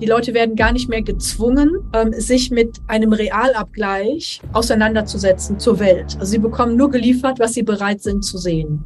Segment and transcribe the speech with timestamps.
[0.00, 6.16] Die Leute werden gar nicht mehr gezwungen, ähm, sich mit einem Realabgleich auseinanderzusetzen zur Welt.
[6.20, 8.84] Also sie bekommen nur geliefert, was sie bereit sind zu sehen.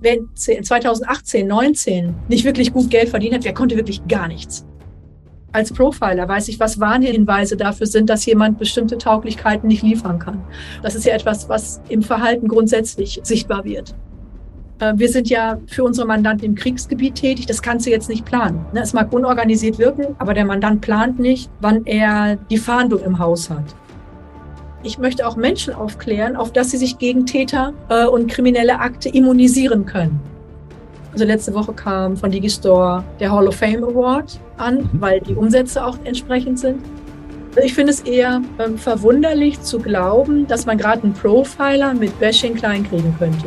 [0.00, 4.66] Wer 2018, 19 nicht wirklich gut Geld verdient hat, wer konnte wirklich gar nichts.
[5.52, 10.42] Als Profiler weiß ich, was Warnhinweise dafür sind, dass jemand bestimmte Tauglichkeiten nicht liefern kann.
[10.82, 13.94] Das ist ja etwas, was im Verhalten grundsätzlich sichtbar wird.
[14.84, 17.46] Äh, wir sind ja für unsere Mandanten im Kriegsgebiet tätig.
[17.46, 18.64] Das kannst du jetzt nicht planen.
[18.72, 18.80] Ne?
[18.80, 23.50] Es mag unorganisiert wirken, aber der Mandant plant nicht, wann er die Fahndung im Haus
[23.50, 23.64] hat.
[24.82, 29.08] Ich möchte auch Menschen aufklären, auf dass sie sich gegen Täter äh, und kriminelle Akte
[29.08, 30.20] immunisieren können.
[31.12, 34.90] Also letzte Woche kam von Digistore der Hall of Fame Award an, mhm.
[34.94, 36.80] weil die Umsätze auch entsprechend sind.
[37.62, 42.56] Ich finde es eher ähm, verwunderlich zu glauben, dass man gerade einen Profiler mit Bashing
[42.56, 43.46] klein kriegen könnte.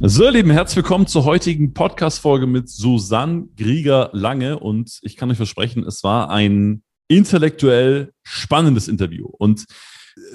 [0.00, 4.60] So, ihr Lieben, herzlich willkommen zur heutigen Podcast-Folge mit Susanne Grieger-Lange.
[4.60, 9.26] Und ich kann euch versprechen, es war ein intellektuell spannendes Interview.
[9.26, 9.64] Und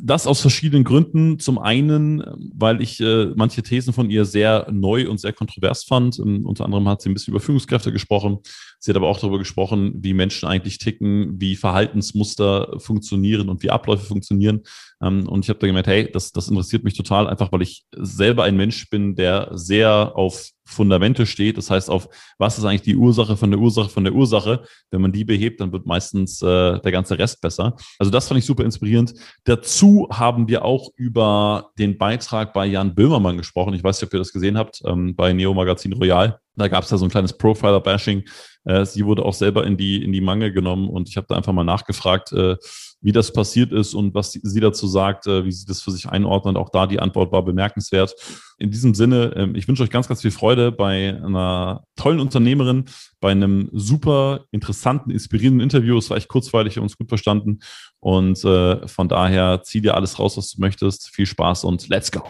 [0.01, 1.39] das aus verschiedenen Gründen.
[1.39, 6.19] Zum einen, weil ich äh, manche Thesen von ihr sehr neu und sehr kontrovers fand.
[6.19, 8.39] Und ähm, unter anderem hat sie ein bisschen über Führungskräfte gesprochen.
[8.79, 13.69] Sie hat aber auch darüber gesprochen, wie Menschen eigentlich ticken, wie Verhaltensmuster funktionieren und wie
[13.69, 14.61] Abläufe funktionieren.
[15.03, 17.85] Ähm, und ich habe da gemerkt, hey, das, das interessiert mich total, einfach weil ich
[17.95, 21.57] selber ein Mensch bin, der sehr auf Fundamente steht.
[21.57, 24.63] Das heißt, auf was ist eigentlich die Ursache von der Ursache von der Ursache.
[24.91, 27.75] Wenn man die behebt, dann wird meistens äh, der ganze Rest besser.
[27.99, 29.13] Also das fand ich super inspirierend.
[29.43, 33.73] Dazu haben wir auch über den Beitrag bei Jan Böhmermann gesprochen.
[33.73, 36.39] Ich weiß nicht, ob ihr das gesehen habt, ähm, bei Neo Magazin Royal.
[36.55, 38.23] Da gab es ja so ein kleines Profiler-Bashing.
[38.65, 41.35] Äh, sie wurde auch selber in die, in die Mangel genommen und ich habe da
[41.35, 42.57] einfach mal nachgefragt, äh,
[43.01, 46.07] wie das passiert ist und was sie dazu sagt, äh, wie sie das für sich
[46.07, 46.55] einordnet.
[46.55, 48.15] Auch da die Antwort war bemerkenswert.
[48.57, 52.85] In diesem Sinne, ähm, ich wünsche euch ganz, ganz viel Freude bei einer tollen Unternehmerin,
[53.19, 55.97] bei einem super interessanten, inspirierenden Interview.
[55.97, 57.59] Es war echt kurzweilig, wir haben uns gut verstanden.
[57.99, 61.09] Und äh, von daher zieh dir alles raus, was du möchtest.
[61.09, 62.23] Viel Spaß und let's go.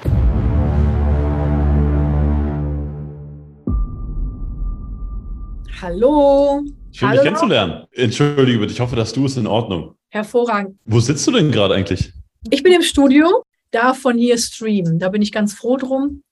[5.81, 6.63] Hallo.
[6.91, 7.22] Schön, Hallo.
[7.22, 7.85] dich kennenzulernen.
[7.91, 9.95] Entschuldige bitte, ich hoffe, dass du es in Ordnung.
[10.09, 10.78] Hervorragend.
[10.85, 12.13] Wo sitzt du denn gerade eigentlich?
[12.51, 15.00] Ich bin im Studio, darf von hier streamen.
[15.00, 16.23] Da bin ich ganz froh drum.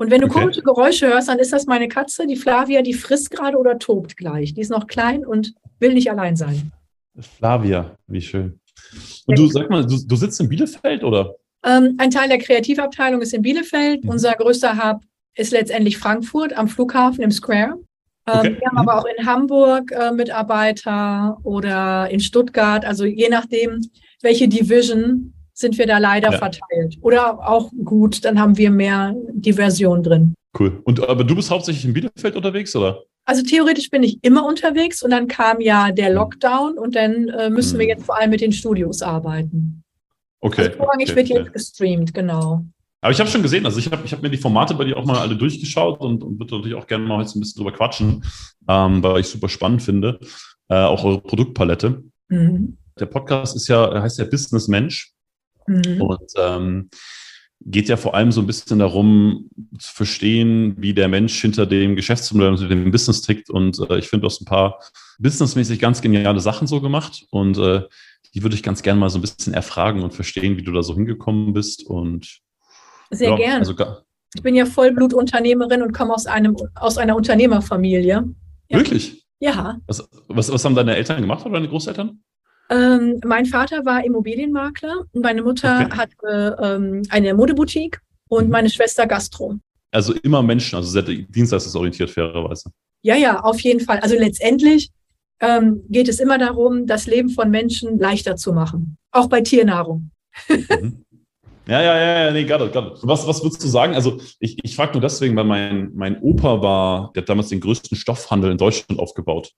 [0.00, 0.40] Und wenn du okay.
[0.40, 4.16] komische Geräusche hörst, dann ist das meine Katze, die Flavia, die frisst gerade oder tobt
[4.16, 4.54] gleich.
[4.54, 6.72] Die ist noch klein und will nicht allein sein.
[7.36, 8.58] Flavia, wie schön.
[9.26, 11.34] Und du sag mal, du, du sitzt in Bielefeld oder?
[11.66, 14.04] Ähm, ein Teil der Kreativabteilung ist in Bielefeld.
[14.04, 14.10] Mhm.
[14.10, 15.02] Unser größter Hub
[15.34, 17.74] ist letztendlich Frankfurt am Flughafen im Square.
[18.26, 18.56] Ähm, okay.
[18.58, 22.86] Wir haben aber auch in Hamburg äh, Mitarbeiter oder in Stuttgart.
[22.86, 23.82] Also je nachdem,
[24.22, 26.38] welche Division sind wir da leider ja.
[26.38, 26.98] verteilt.
[27.02, 30.34] Oder auch gut, dann haben wir mehr Diversion drin.
[30.58, 30.80] Cool.
[30.84, 33.02] Und aber du bist hauptsächlich in Bielefeld unterwegs, oder?
[33.24, 36.16] Also theoretisch bin ich immer unterwegs und dann kam ja der mhm.
[36.16, 37.80] Lockdown und dann äh, müssen mhm.
[37.80, 39.84] wir jetzt vor allem mit den Studios arbeiten.
[40.40, 40.66] Okay.
[40.66, 42.64] Also vorrangig okay, wird jetzt gestreamt, genau.
[43.02, 44.96] Aber ich habe schon gesehen, also ich habe ich hab mir die Formate bei dir
[44.96, 47.76] auch mal alle durchgeschaut und, und würde natürlich auch gerne mal heute ein bisschen drüber
[47.76, 48.24] quatschen,
[48.68, 50.18] ähm, weil ich super spannend finde.
[50.68, 52.02] Äh, auch eure Produktpalette.
[52.28, 52.76] Mhm.
[52.98, 55.14] Der Podcast ist ja, heißt ja Business Mensch.
[55.66, 56.00] Mhm.
[56.00, 56.90] Und ähm,
[57.62, 61.94] geht ja vor allem so ein bisschen darum, zu verstehen, wie der Mensch hinter dem
[61.94, 63.50] Geschäftsmodell und dem Business tickt.
[63.50, 64.80] Und äh, ich finde, du hast ein paar
[65.18, 67.26] businessmäßig ganz geniale Sachen so gemacht.
[67.30, 67.82] Und äh,
[68.34, 70.82] die würde ich ganz gerne mal so ein bisschen erfragen und verstehen, wie du da
[70.82, 71.84] so hingekommen bist.
[71.86, 72.40] Und
[73.10, 73.58] sehr ja, gern.
[73.58, 73.74] Also
[74.34, 78.24] ich bin ja Vollblutunternehmerin und komme aus, einem, aus einer Unternehmerfamilie.
[78.68, 78.78] Ja.
[78.78, 79.26] Wirklich?
[79.40, 79.78] Ja.
[79.86, 82.22] Was, was, was haben deine Eltern gemacht oder deine Großeltern?
[82.70, 85.96] Ähm, mein Vater war Immobilienmakler meine Mutter okay.
[85.96, 88.52] hatte ähm, eine Modeboutique und mhm.
[88.52, 89.56] meine Schwester Gastro.
[89.90, 92.70] Also immer Menschen, also sehr dienstleistungsorientiert fairerweise.
[93.02, 93.98] Ja, ja, auf jeden Fall.
[94.00, 94.90] Also letztendlich
[95.40, 98.96] ähm, geht es immer darum, das Leben von Menschen leichter zu machen.
[99.10, 100.10] Auch bei Tiernahrung.
[100.48, 101.04] Mhm.
[101.66, 102.98] Ja, ja, ja, ja, nee, got it, got it.
[103.02, 103.94] Was, was würdest du sagen?
[103.94, 107.60] Also, ich, ich frage nur deswegen, weil mein, mein Opa war, der hat damals den
[107.60, 109.52] größten Stoffhandel in Deutschland aufgebaut.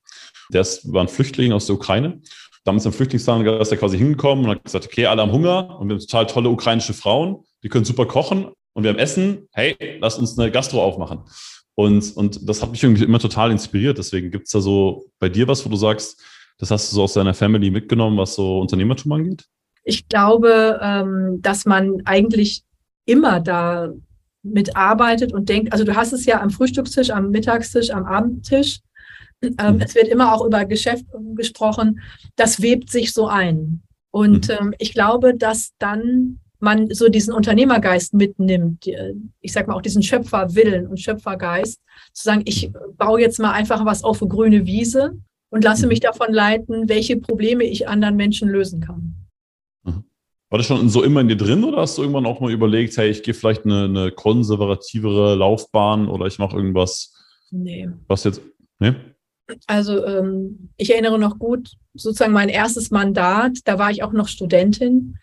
[0.52, 2.20] Der ist, war ein Flüchtling aus der Ukraine.
[2.64, 5.88] Damals im Flüchtlingslager ist er quasi hingekommen und hat gesagt, okay, alle haben Hunger und
[5.88, 9.48] wir haben total tolle ukrainische Frauen, die können super kochen und wir haben Essen.
[9.52, 11.20] Hey, lass uns eine Gastro aufmachen.
[11.74, 13.98] Und, und das hat mich irgendwie immer total inspiriert.
[13.98, 16.22] Deswegen gibt es da so bei dir was, wo du sagst,
[16.58, 19.46] das hast du so aus deiner Family mitgenommen, was so Unternehmertum angeht?
[19.84, 22.62] ich glaube, ähm, dass man eigentlich
[23.04, 23.88] immer da
[24.42, 28.80] mitarbeitet und denkt, also du hast es ja am Frühstückstisch, am Mittagstisch, am Abendtisch.
[29.42, 29.80] Ähm, mhm.
[29.80, 32.00] Es wird immer auch über Geschäft gesprochen.
[32.36, 33.82] Das webt sich so ein.
[34.12, 34.54] Und mhm.
[34.60, 38.86] ähm, ich glaube, dass dann man so diesen Unternehmergeist mitnimmt,
[39.40, 41.80] ich sag mal auch diesen Schöpferwillen und Schöpfergeist,
[42.12, 45.18] zu sagen, ich baue jetzt mal einfach was auf eine grüne Wiese
[45.50, 49.14] und lasse mich davon leiten, welche Probleme ich anderen Menschen lösen kann.
[49.82, 50.04] Mhm.
[50.50, 52.96] War das schon so immer in dir drin oder hast du irgendwann auch mal überlegt,
[52.96, 57.12] hey, ich gehe vielleicht eine, eine konservativere Laufbahn oder ich mache irgendwas,
[57.50, 57.88] nee.
[58.06, 58.40] was jetzt,
[58.78, 58.94] nee?
[59.66, 64.28] Also ähm, ich erinnere noch gut, sozusagen mein erstes Mandat, da war ich auch noch
[64.28, 65.18] Studentin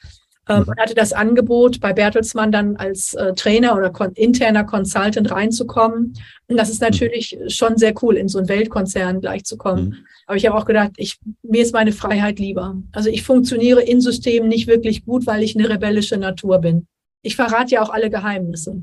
[0.50, 0.68] ähm, mhm.
[0.70, 6.14] und hatte das Angebot, bei Bertelsmann dann als äh, Trainer oder kon interner Consultant reinzukommen.
[6.48, 6.88] Und das ist mhm.
[6.88, 7.50] natürlich mhm.
[7.50, 9.90] schon sehr cool, in so einen Weltkonzern gleich zu kommen.
[9.90, 9.96] Mhm.
[10.26, 12.76] Aber ich habe auch gedacht, ich, mir ist meine Freiheit lieber.
[12.92, 16.88] Also ich funktioniere in Systemen nicht wirklich gut, weil ich eine rebellische Natur bin.
[17.22, 18.82] Ich verrate ja auch alle Geheimnisse.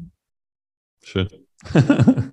[1.02, 1.28] Schön.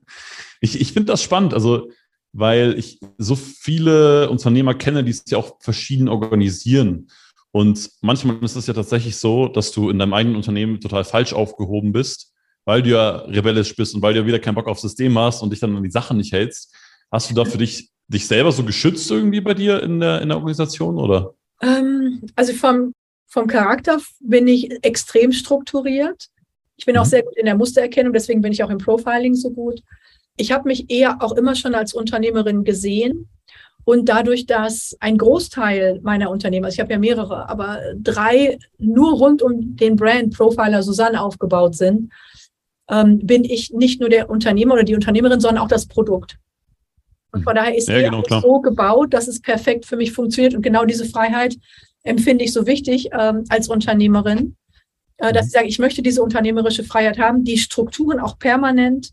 [0.61, 1.53] ich ich finde das spannend.
[1.53, 1.89] Also
[2.33, 7.07] weil ich so viele Unternehmer kenne, die es ja auch verschieden organisieren.
[7.51, 11.33] Und manchmal ist es ja tatsächlich so, dass du in deinem eigenen Unternehmen total falsch
[11.33, 12.33] aufgehoben bist,
[12.65, 15.43] weil du ja rebellisch bist und weil du ja wieder keinen Bock aufs System hast
[15.43, 16.75] und dich dann an die Sachen nicht hältst.
[17.11, 20.29] Hast du da für dich, dich selber so geschützt irgendwie bei dir in der, in
[20.29, 21.35] der Organisation oder?
[21.61, 22.93] Ähm, also vom,
[23.27, 26.29] vom Charakter bin ich extrem strukturiert.
[26.77, 27.09] Ich bin auch mhm.
[27.09, 29.81] sehr gut in der Mustererkennung, deswegen bin ich auch im Profiling so gut.
[30.37, 33.29] Ich habe mich eher auch immer schon als Unternehmerin gesehen
[33.85, 39.13] und dadurch, dass ein Großteil meiner Unternehmen, also ich habe ja mehrere, aber drei nur
[39.13, 42.11] rund um den Brand Profiler Susanne aufgebaut sind,
[42.89, 46.37] ähm, bin ich nicht nur der Unternehmer oder die Unternehmerin, sondern auch das Produkt.
[47.31, 50.53] Und von daher ist ja, genau, so gebaut, dass es perfekt für mich funktioniert.
[50.53, 51.57] Und genau diese Freiheit
[52.03, 54.55] empfinde ich so wichtig ähm, als Unternehmerin,
[55.17, 55.47] äh, dass mhm.
[55.47, 59.11] ich sage, ich möchte diese unternehmerische Freiheit haben, die Strukturen auch permanent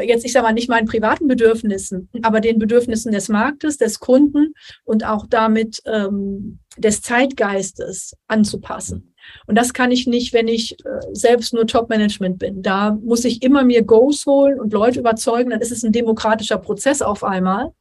[0.00, 4.54] jetzt, ich sage mal, nicht meinen privaten Bedürfnissen, aber den Bedürfnissen des Marktes, des Kunden
[4.84, 9.14] und auch damit ähm, des Zeitgeistes anzupassen.
[9.46, 12.62] Und das kann ich nicht, wenn ich äh, selbst nur Top-Management bin.
[12.62, 15.50] Da muss ich immer mir Goals holen und Leute überzeugen.
[15.50, 17.72] Dann ist es ein demokratischer Prozess auf einmal.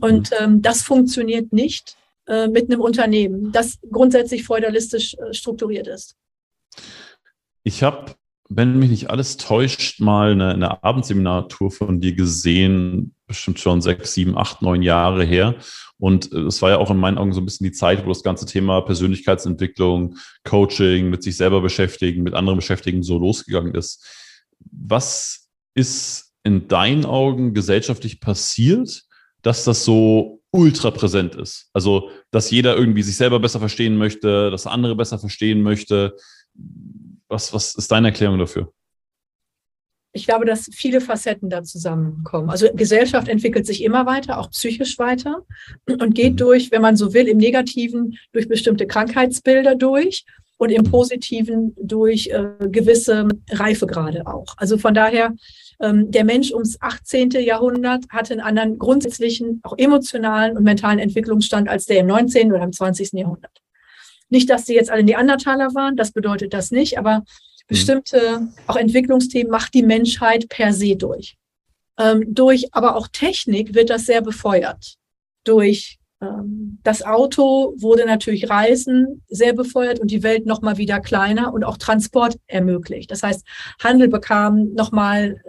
[0.00, 6.16] Und ähm, das funktioniert nicht äh, mit einem Unternehmen, das grundsätzlich feudalistisch äh, strukturiert ist.
[7.62, 8.14] Ich habe
[8.56, 14.14] wenn mich nicht alles täuscht, mal eine, eine Abendseminartour von dir gesehen, bestimmt schon sechs,
[14.14, 15.56] sieben, acht, neun Jahre her.
[15.98, 18.08] Und äh, es war ja auch in meinen Augen so ein bisschen die Zeit, wo
[18.08, 24.06] das ganze Thema Persönlichkeitsentwicklung, Coaching, mit sich selber beschäftigen, mit anderen beschäftigen, so losgegangen ist.
[24.70, 29.02] Was ist in deinen Augen gesellschaftlich passiert,
[29.42, 31.70] dass das so ultra präsent ist?
[31.72, 36.16] Also, dass jeder irgendwie sich selber besser verstehen möchte, dass andere besser verstehen möchte.
[37.34, 38.72] Was, was ist deine Erklärung dafür?
[40.12, 42.48] Ich glaube, dass viele Facetten da zusammenkommen.
[42.48, 45.42] Also Gesellschaft entwickelt sich immer weiter, auch psychisch weiter
[45.86, 46.36] und geht mhm.
[46.36, 50.24] durch, wenn man so will, im Negativen durch bestimmte Krankheitsbilder durch
[50.58, 54.54] und im Positiven durch äh, gewisse Reifegrade auch.
[54.56, 55.34] Also von daher,
[55.80, 57.30] ähm, der Mensch ums 18.
[57.30, 62.52] Jahrhundert hatte einen anderen grundsätzlichen, auch emotionalen und mentalen Entwicklungsstand als der im 19.
[62.52, 63.14] oder im 20.
[63.14, 63.64] Jahrhundert.
[64.28, 67.24] Nicht, dass sie jetzt alle Neandertaler waren, das bedeutet das nicht, aber mhm.
[67.68, 71.36] bestimmte auch Entwicklungsthemen macht die Menschheit per se durch.
[71.98, 74.94] Ähm, durch aber auch Technik wird das sehr befeuert.
[75.44, 81.00] Durch ähm, das Auto wurde natürlich Reisen sehr befeuert und die Welt noch mal wieder
[81.00, 83.10] kleiner und auch Transport ermöglicht.
[83.10, 83.46] Das heißt,
[83.82, 85.40] Handel bekam noch mal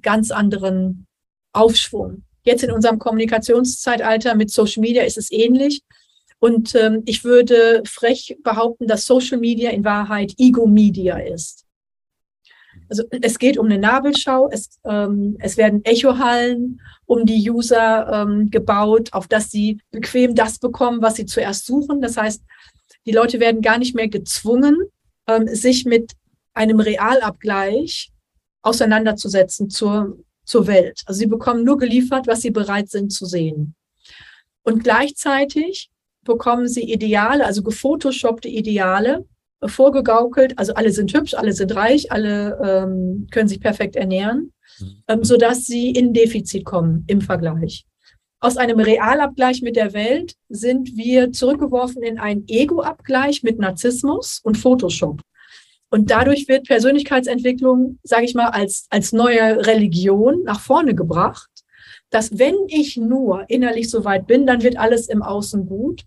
[0.00, 1.06] ganz anderen
[1.52, 2.24] Aufschwung.
[2.44, 5.82] Jetzt in unserem Kommunikationszeitalter mit Social Media ist es ähnlich.
[6.42, 11.66] Und ähm, ich würde frech behaupten, dass Social Media in Wahrheit Ego-Media ist.
[12.88, 18.50] Also es geht um eine Nabelschau, es, ähm, es werden Echohallen um die User ähm,
[18.50, 22.00] gebaut, auf dass sie bequem das bekommen, was sie zuerst suchen.
[22.00, 22.42] Das heißt,
[23.06, 24.76] die Leute werden gar nicht mehr gezwungen,
[25.28, 26.10] ähm, sich mit
[26.54, 28.10] einem Realabgleich
[28.62, 31.02] auseinanderzusetzen zur, zur Welt.
[31.06, 33.76] Also sie bekommen nur geliefert, was sie bereit sind zu sehen.
[34.64, 35.91] Und gleichzeitig
[36.24, 39.24] bekommen sie Ideale, also gefotoshoppte Ideale,
[39.60, 40.58] äh, vorgegaukelt.
[40.58, 45.02] Also alle sind hübsch, alle sind reich, alle ähm, können sich perfekt ernähren, mhm.
[45.08, 47.86] ähm, sodass sie in Defizit kommen im Vergleich.
[48.40, 54.58] Aus einem Realabgleich mit der Welt sind wir zurückgeworfen in einen Ego-Abgleich mit Narzissmus und
[54.58, 55.20] Photoshop.
[55.90, 61.50] Und dadurch wird Persönlichkeitsentwicklung, sage ich mal, als, als neue Religion nach vorne gebracht,
[62.10, 66.02] dass wenn ich nur innerlich so weit bin, dann wird alles im Außen gut.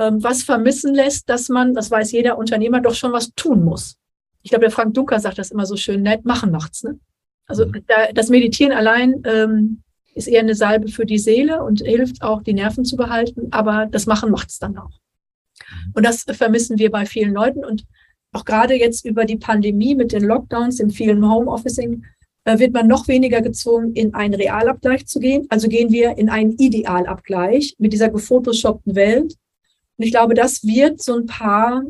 [0.00, 3.98] Ähm, was vermissen lässt, dass man, das weiß jeder Unternehmer, doch schon was tun muss.
[4.42, 6.82] Ich glaube, der Frank Dunker sagt das immer so schön nett, machen macht's.
[6.82, 6.98] Ne?
[7.46, 7.84] Also mhm.
[7.86, 9.82] da, das Meditieren allein ähm,
[10.14, 13.86] ist eher eine Salbe für die Seele und hilft auch, die Nerven zu behalten, aber
[13.90, 14.88] das Machen macht's dann auch.
[14.88, 15.92] Mhm.
[15.92, 17.62] Und das vermissen wir bei vielen Leuten.
[17.62, 17.84] Und
[18.32, 22.06] auch gerade jetzt über die Pandemie mit den Lockdowns, dem vielen Homeofficing,
[22.44, 25.46] äh, wird man noch weniger gezwungen, in einen Realabgleich zu gehen.
[25.50, 29.34] Also gehen wir in einen Idealabgleich mit dieser gefotoshoppten Welt.
[30.00, 31.82] Und ich glaube, das wird so ein paar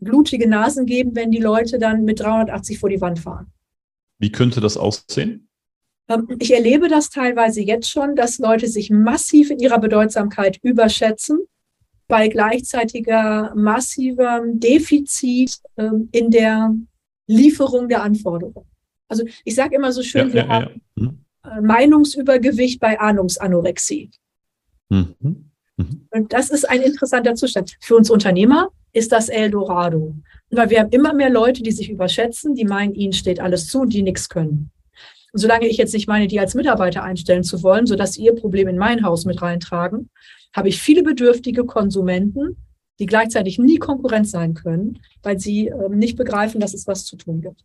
[0.00, 3.50] blutige Nasen geben, wenn die Leute dann mit 380 vor die Wand fahren.
[4.18, 5.48] Wie könnte das aussehen?
[6.10, 11.38] Ähm, ich erlebe das teilweise jetzt schon, dass Leute sich massiv in ihrer Bedeutsamkeit überschätzen,
[12.06, 16.74] bei gleichzeitiger massivem Defizit ähm, in der
[17.28, 18.68] Lieferung der Anforderungen.
[19.08, 21.56] Also ich sage immer so schön, ja, wir ja, haben ja.
[21.56, 24.10] Äh, Meinungsübergewicht bei Ahnungsanorexie.
[24.90, 25.47] Mhm.
[25.78, 26.06] Mhm.
[26.10, 27.76] Und das ist ein interessanter Zustand.
[27.80, 30.14] Für uns Unternehmer ist das Eldorado.
[30.50, 33.80] Weil wir haben immer mehr Leute, die sich überschätzen, die meinen, ihnen steht alles zu
[33.80, 34.70] und die nichts können.
[35.32, 38.34] Und solange ich jetzt nicht meine, die als Mitarbeiter einstellen zu wollen, sodass sie ihr
[38.34, 40.10] Problem in mein Haus mit reintragen,
[40.54, 42.56] habe ich viele bedürftige Konsumenten,
[42.98, 47.16] die gleichzeitig nie Konkurrenz sein können, weil sie ähm, nicht begreifen, dass es was zu
[47.16, 47.62] tun gibt.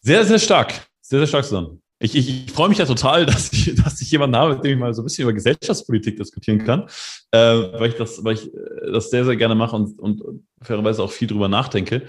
[0.00, 0.72] Sehr, sehr stark.
[1.00, 1.78] Sehr, sehr stark, Susanne.
[2.04, 4.72] Ich, ich, ich freue mich ja total, dass ich, dass ich jemanden habe, mit dem
[4.72, 6.82] ich mal so ein bisschen über Gesellschaftspolitik diskutieren kann,
[7.30, 11.02] äh, weil, ich das, weil ich äh, das sehr, sehr gerne mache und, und fairerweise
[11.02, 12.02] auch viel drüber nachdenke.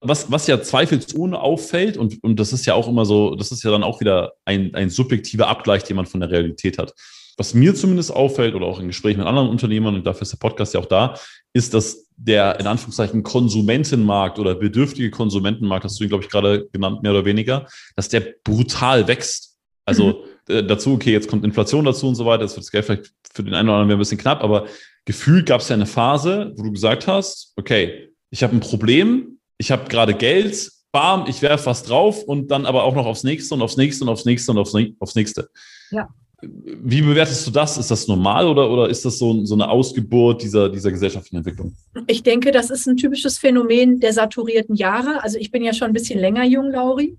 [0.00, 3.62] Was, was ja zweifelsohne auffällt, und, und das ist ja auch immer so, das ist
[3.62, 6.92] ja dann auch wieder ein, ein subjektiver Abgleich, den man von der Realität hat
[7.36, 10.38] was mir zumindest auffällt oder auch in Gesprächen mit anderen Unternehmern, und dafür ist der
[10.38, 11.14] Podcast ja auch da,
[11.52, 16.68] ist, dass der in Anführungszeichen Konsumentenmarkt oder bedürftige Konsumentenmarkt, hast du ihn, glaube ich, gerade
[16.72, 19.56] genannt, mehr oder weniger, dass der brutal wächst.
[19.84, 20.54] Also mhm.
[20.54, 23.12] äh, dazu, okay, jetzt kommt Inflation dazu und so weiter, jetzt wird das Geld vielleicht
[23.32, 24.66] für den einen oder anderen ein bisschen knapp, aber
[25.04, 29.38] gefühlt gab es ja eine Phase, wo du gesagt hast, okay, ich habe ein Problem,
[29.58, 33.24] ich habe gerade Geld, bam, ich werfe was drauf und dann aber auch noch aufs
[33.24, 35.50] nächste und aufs nächste und aufs nächste und aufs, aufs nächste.
[35.90, 36.08] Ja.
[36.42, 37.78] Wie bewertest du das?
[37.78, 41.76] Ist das normal oder, oder ist das so, so eine Ausgeburt dieser, dieser gesellschaftlichen Entwicklung?
[42.08, 45.22] Ich denke, das ist ein typisches Phänomen der saturierten Jahre.
[45.22, 47.16] Also ich bin ja schon ein bisschen länger jung, Lauri.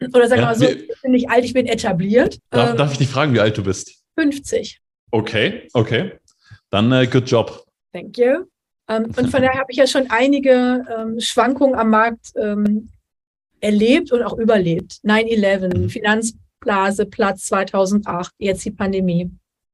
[0.00, 2.38] Oder sagen wir ja, mal so, ich bin nicht alt, ich bin etabliert.
[2.50, 3.92] Darf, ähm, darf ich dich fragen, wie alt du bist?
[4.16, 4.80] 50.
[5.10, 6.12] Okay, okay.
[6.70, 7.66] Dann äh, good job.
[7.92, 8.46] Thank you.
[8.88, 12.88] Ähm, und von daher habe ich ja schon einige ähm, Schwankungen am Markt ähm,
[13.60, 15.00] erlebt und auch überlebt.
[15.04, 15.90] 9-11, mhm.
[15.90, 19.30] Finanz Blase, Platz 2008, jetzt die Pandemie.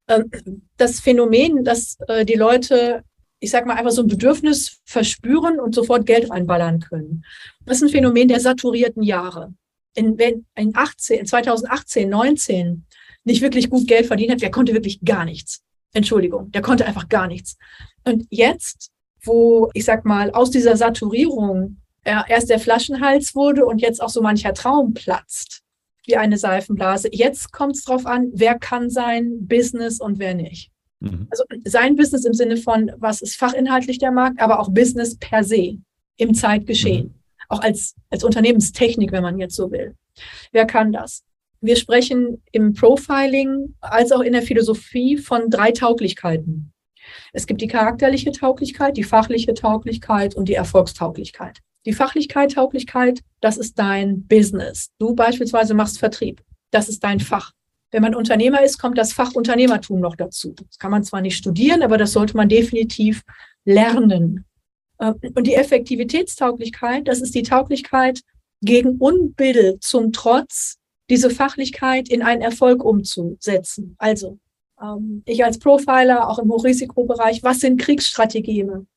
[0.07, 0.31] Ähm,
[0.77, 3.03] das Phänomen, dass äh, die Leute,
[3.39, 7.23] ich sag mal, einfach so ein Bedürfnis verspüren und sofort Geld reinballern können.
[7.65, 9.53] Das ist ein Phänomen der saturierten Jahre.
[9.95, 12.85] In, wenn in 18, 2018, 19
[13.23, 15.61] nicht wirklich gut Geld verdient hat, der konnte wirklich gar nichts.
[15.93, 17.57] Entschuldigung, der konnte einfach gar nichts.
[18.03, 18.91] Und jetzt,
[19.23, 24.21] wo, ich sag mal, aus dieser Saturierung erst der Flaschenhals wurde und jetzt auch so
[24.21, 25.61] mancher Traum platzt,
[26.07, 27.09] wie eine Seifenblase.
[27.11, 30.71] Jetzt kommt es darauf an, wer kann sein Business und wer nicht.
[30.99, 31.27] Mhm.
[31.29, 35.43] Also sein Business im Sinne von, was ist fachinhaltlich der Markt, aber auch Business per
[35.43, 35.77] se
[36.17, 37.07] im Zeitgeschehen.
[37.07, 37.13] Mhm.
[37.49, 39.95] Auch als, als Unternehmenstechnik, wenn man jetzt so will.
[40.51, 41.23] Wer kann das?
[41.61, 46.71] Wir sprechen im Profiling als auch in der Philosophie von drei Tauglichkeiten.
[47.33, 51.59] Es gibt die charakterliche Tauglichkeit, die fachliche Tauglichkeit und die Erfolgstauglichkeit.
[51.87, 54.89] Die Fachlichkeit, Tauglichkeit, das ist dein Business.
[54.99, 56.43] Du beispielsweise machst Vertrieb.
[56.69, 57.53] Das ist dein Fach.
[57.91, 60.53] Wenn man Unternehmer ist, kommt das Fach Unternehmertum noch dazu.
[60.67, 63.23] Das kann man zwar nicht studieren, aber das sollte man definitiv
[63.63, 64.43] lernen.
[64.99, 68.19] Ähm, und die Effektivitätstauglichkeit, das ist die Tauglichkeit,
[68.61, 70.79] gegen Unbill zum Trotz
[71.09, 73.95] diese Fachlichkeit in einen Erfolg umzusetzen.
[73.97, 74.39] Also,
[74.83, 78.89] ähm, ich als Profiler, auch im Hochrisikobereich, was sind Kriegsstrategien?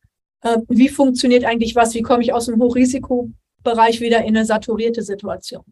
[0.43, 5.03] Äh, wie funktioniert eigentlich was, wie komme ich aus dem Hochrisikobereich wieder in eine saturierte
[5.03, 5.65] Situation.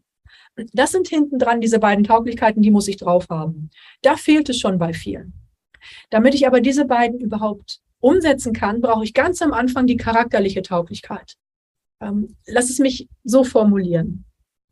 [0.73, 3.69] Das sind hinten dran diese beiden Tauglichkeiten, die muss ich drauf haben.
[4.01, 5.33] Da fehlt es schon bei vielen.
[6.09, 10.61] Damit ich aber diese beiden überhaupt umsetzen kann, brauche ich ganz am Anfang die charakterliche
[10.61, 11.35] Tauglichkeit.
[12.01, 14.25] Ähm, lass es mich so formulieren.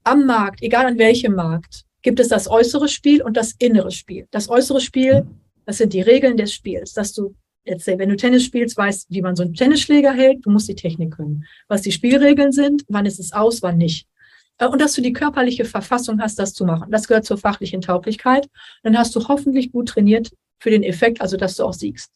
[0.04, 4.28] Am Markt, egal an welchem Markt, gibt es das äußere Spiel und das innere Spiel.
[4.32, 5.28] Das äußere Spiel,
[5.66, 7.36] das sind die Regeln des Spiels, dass du
[7.68, 10.76] jetzt, wenn du Tennis spielst, weißt, wie man so einen Tennisschläger hält, du musst die
[10.76, 11.46] Technik können.
[11.68, 14.08] Was die Spielregeln sind, wann ist es aus, wann nicht.
[14.58, 16.92] Äh, und dass du die körperliche Verfassung hast, das zu machen.
[16.92, 18.50] Das gehört zur fachlichen Tauglichkeit.
[18.84, 22.12] Dann hast du hoffentlich gut trainiert für den Effekt, also dass du auch siegst.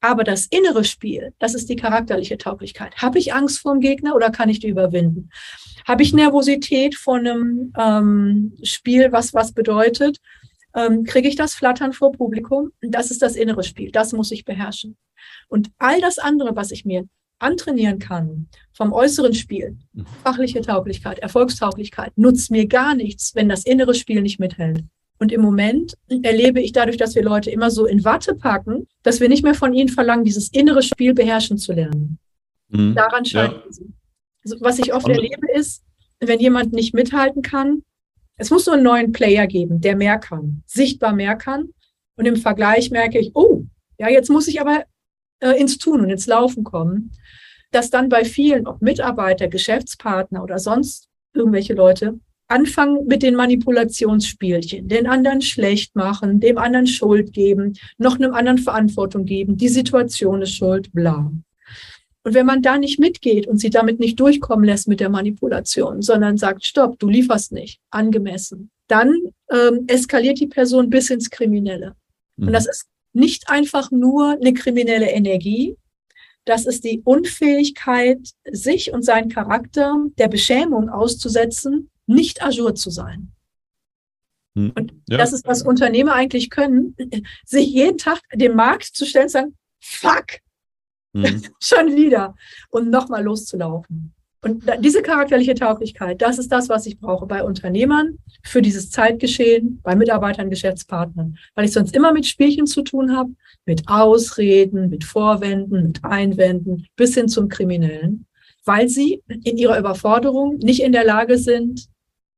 [0.00, 2.96] Aber das innere Spiel, das ist die charakterliche Tauglichkeit.
[2.96, 5.30] Habe ich Angst vor dem Gegner oder kann ich die überwinden?
[5.86, 10.18] Habe ich Nervosität vor einem ähm, Spiel, was was bedeutet?
[10.74, 12.72] Ähm, kriege ich das Flattern vor Publikum.
[12.80, 13.90] Das ist das innere Spiel.
[13.90, 14.96] Das muss ich beherrschen.
[15.48, 17.06] Und all das andere, was ich mir
[17.38, 20.06] antrainieren kann vom äußeren Spiel, mhm.
[20.22, 24.84] fachliche Tauglichkeit, Erfolgstauglichkeit, nutzt mir gar nichts, wenn das innere Spiel nicht mithält.
[25.18, 29.20] Und im Moment erlebe ich dadurch, dass wir Leute immer so in Watte packen, dass
[29.20, 32.18] wir nicht mehr von ihnen verlangen, dieses innere Spiel beherrschen zu lernen.
[32.68, 32.94] Mhm.
[32.94, 33.72] Daran scheitern ja.
[33.72, 33.92] sie.
[34.44, 35.82] Also, was ich oft erlebe, ist,
[36.20, 37.82] wenn jemand nicht mithalten kann,
[38.36, 41.70] es muss nur einen neuen Player geben, der mehr kann, sichtbar mehr kann.
[42.16, 43.62] Und im Vergleich merke ich, oh,
[43.98, 44.84] ja, jetzt muss ich aber
[45.40, 47.12] äh, ins Tun und ins Laufen kommen,
[47.70, 54.86] dass dann bei vielen, ob Mitarbeiter, Geschäftspartner oder sonst irgendwelche Leute, anfangen mit den Manipulationsspielchen,
[54.88, 60.42] den anderen schlecht machen, dem anderen Schuld geben, noch einem anderen Verantwortung geben, die Situation
[60.42, 61.32] ist schuld, bla.
[62.24, 66.00] Und wenn man da nicht mitgeht und sie damit nicht durchkommen lässt mit der Manipulation,
[66.00, 69.14] sondern sagt, stopp, du lieferst nicht, angemessen, dann
[69.50, 71.94] ähm, eskaliert die Person bis ins Kriminelle.
[72.36, 72.46] Mhm.
[72.46, 75.76] Und das ist nicht einfach nur eine kriminelle Energie,
[76.44, 83.32] das ist die Unfähigkeit, sich und seinen Charakter der Beschämung auszusetzen, nicht ajour zu sein.
[84.54, 84.72] Mhm.
[84.74, 85.18] Und ja.
[85.18, 86.96] das ist, was Unternehmer eigentlich können,
[87.44, 90.40] sich jeden Tag dem Markt zu stellen und sagen, fuck,
[91.14, 91.42] Mhm.
[91.60, 92.34] Schon wieder.
[92.70, 94.12] Und nochmal loszulaufen.
[94.44, 99.80] Und diese charakterliche Tauglichkeit, das ist das, was ich brauche bei Unternehmern, für dieses Zeitgeschehen,
[99.82, 101.38] bei Mitarbeitern, Geschäftspartnern.
[101.54, 103.30] Weil ich sonst immer mit Spielchen zu tun habe,
[103.64, 108.26] mit Ausreden, mit Vorwänden, mit Einwänden, bis hin zum Kriminellen.
[108.66, 111.88] Weil sie in ihrer Überforderung nicht in der Lage sind,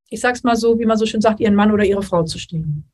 [0.08, 2.38] ich sag's mal so, wie man so schön sagt, ihren Mann oder ihre Frau zu
[2.38, 2.84] stehen.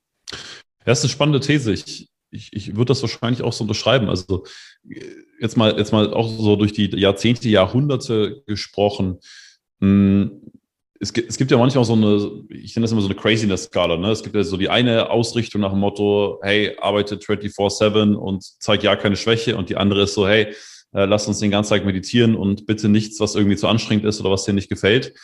[0.87, 1.73] Das ist eine spannende These.
[1.73, 4.09] Ich, ich, ich würde das wahrscheinlich auch so unterschreiben.
[4.09, 4.45] Also
[5.41, 9.19] jetzt mal, jetzt mal auch so durch die Jahrzehnte, Jahrhunderte gesprochen.
[9.81, 10.41] Hm,
[10.99, 13.97] es gibt, es gibt ja manchmal so eine, ich nenne das immer so eine Craziness-Skala.
[13.97, 14.11] Ne?
[14.11, 18.83] Es gibt ja so die eine Ausrichtung nach dem Motto, hey, arbeite 24-7 und zeig
[18.83, 19.57] ja keine Schwäche.
[19.57, 20.55] Und die andere ist so, hey,
[20.93, 24.21] äh, lass uns den ganzen Tag meditieren und bitte nichts, was irgendwie zu anstrengend ist
[24.21, 25.15] oder was dir nicht gefällt.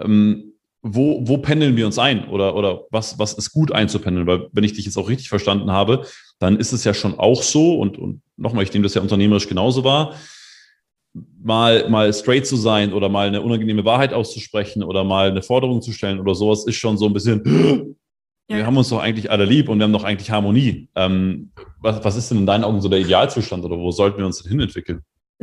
[0.00, 0.53] Ähm,
[0.86, 4.26] wo, wo pendeln wir uns ein oder, oder was, was ist gut einzupendeln?
[4.26, 6.04] Weil wenn ich dich jetzt auch richtig verstanden habe,
[6.38, 9.48] dann ist es ja schon auch so und, und nochmal, ich nehme das ja unternehmerisch
[9.48, 10.14] genauso wahr,
[11.42, 15.80] mal, mal straight zu sein oder mal eine unangenehme Wahrheit auszusprechen oder mal eine Forderung
[15.80, 17.40] zu stellen oder sowas ist schon so ein bisschen,
[18.50, 18.58] ja.
[18.58, 20.90] wir haben uns doch eigentlich alle lieb und wir haben doch eigentlich Harmonie.
[20.96, 21.50] Ähm,
[21.80, 24.42] was, was ist denn in deinen Augen so der Idealzustand oder wo sollten wir uns
[24.42, 25.00] denn hinentwickeln?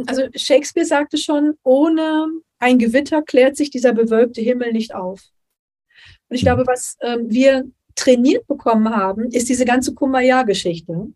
[0.07, 2.27] Also Shakespeare sagte schon, ohne
[2.59, 5.21] ein Gewitter klärt sich dieser bewölkte Himmel nicht auf.
[6.29, 11.11] Und ich glaube, was ähm, wir trainiert bekommen haben, ist diese ganze Kumbaya-Geschichte.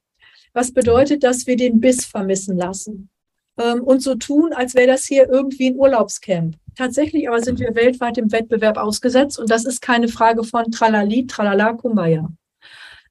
[0.53, 3.09] Was bedeutet, dass wir den Biss vermissen lassen
[3.57, 6.57] ähm, und so tun, als wäre das hier irgendwie ein Urlaubscamp.
[6.75, 11.25] Tatsächlich aber sind wir weltweit im Wettbewerb ausgesetzt und das ist keine Frage von Tralali,
[11.25, 12.29] Tralala, Kumbaya,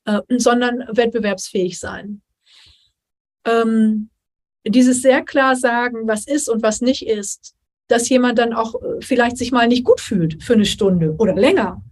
[0.04, 2.22] äh, sondern wettbewerbsfähig sein.
[3.46, 4.10] Ähm,
[4.66, 7.54] dieses sehr klar sagen, was ist und was nicht ist,
[7.88, 11.34] dass jemand dann auch äh, vielleicht sich mal nicht gut fühlt für eine Stunde oder
[11.34, 11.82] länger.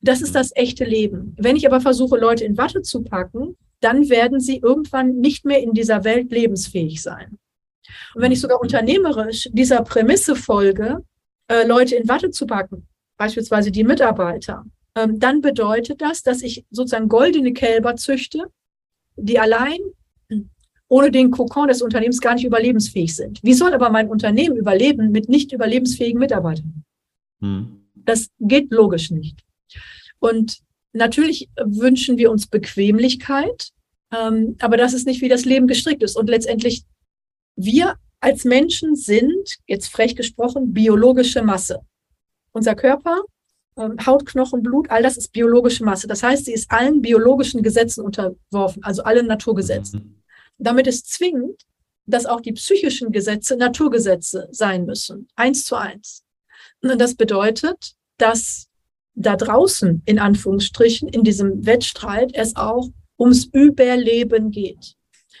[0.00, 1.34] Das ist das echte Leben.
[1.38, 5.60] Wenn ich aber versuche, Leute in Watte zu packen, dann werden sie irgendwann nicht mehr
[5.60, 7.38] in dieser Welt lebensfähig sein.
[8.14, 11.04] Und wenn ich sogar unternehmerisch dieser Prämisse folge,
[11.48, 14.64] äh, Leute in Watte zu packen, beispielsweise die Mitarbeiter,
[14.96, 18.46] ähm, dann bedeutet das, dass ich sozusagen goldene Kälber züchte,
[19.16, 19.78] die allein
[20.88, 23.40] ohne den Kokon des Unternehmens gar nicht überlebensfähig sind.
[23.42, 26.84] Wie soll aber mein Unternehmen überleben mit nicht überlebensfähigen Mitarbeitern?
[27.40, 27.88] Hm.
[27.94, 29.40] Das geht logisch nicht.
[30.18, 30.58] Und
[30.92, 33.70] natürlich wünschen wir uns Bequemlichkeit,
[34.14, 36.16] ähm, aber das ist nicht, wie das Leben gestrickt ist.
[36.16, 36.84] Und letztendlich,
[37.56, 41.80] wir als Menschen sind, jetzt frech gesprochen, biologische Masse.
[42.52, 43.22] Unser Körper,
[43.76, 46.06] ähm, Haut, Knochen, Blut, all das ist biologische Masse.
[46.06, 50.00] Das heißt, sie ist allen biologischen Gesetzen unterworfen, also allen Naturgesetzen.
[50.00, 50.22] Mhm.
[50.58, 51.62] Damit ist zwingend,
[52.06, 56.22] dass auch die psychischen Gesetze Naturgesetze sein müssen, eins zu eins.
[56.82, 58.68] Und das bedeutet, dass
[59.14, 64.94] da draußen, in Anführungsstrichen, in diesem Wettstreit es auch ums Überleben geht.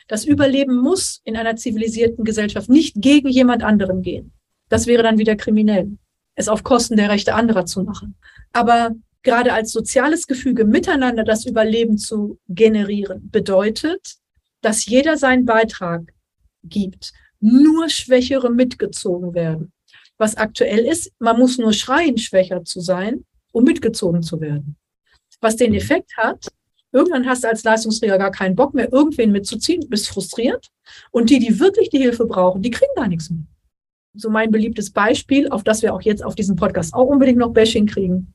[0.08, 4.32] Das Überleben muss in einer zivilisierten Gesellschaft nicht gegen jemand anderen gehen.
[4.68, 5.98] Das wäre dann wieder kriminell,
[6.34, 8.16] es auf Kosten der Rechte anderer zu machen.
[8.52, 14.16] Aber gerade als soziales Gefüge miteinander das Überleben zu generieren, bedeutet,
[14.66, 16.12] dass jeder seinen Beitrag
[16.64, 19.72] gibt, nur Schwächere mitgezogen werden.
[20.18, 24.76] Was aktuell ist, man muss nur schreien, schwächer zu sein, um mitgezogen zu werden.
[25.40, 25.72] Was den.
[25.72, 26.48] Effekt hat,
[26.90, 30.66] irgendwann hast du als Leistungsträger gar keinen Bock mehr, irgendwen mitzuziehen, bist frustriert.
[31.12, 33.44] Und die, die wirklich die Hilfe brauchen, die kriegen gar nichts mehr.
[34.14, 37.52] So mein beliebtes Beispiel, auf das wir auch jetzt auf diesem Podcast auch unbedingt noch
[37.52, 38.34] Bashing kriegen.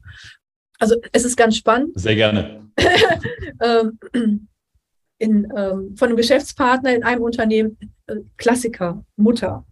[0.80, 1.92] Also es ist ganz spannend.
[2.00, 2.72] Sehr gerne.
[5.22, 9.66] In, ähm, von einem Geschäftspartner in einem Unternehmen, äh, Klassiker, Mutter.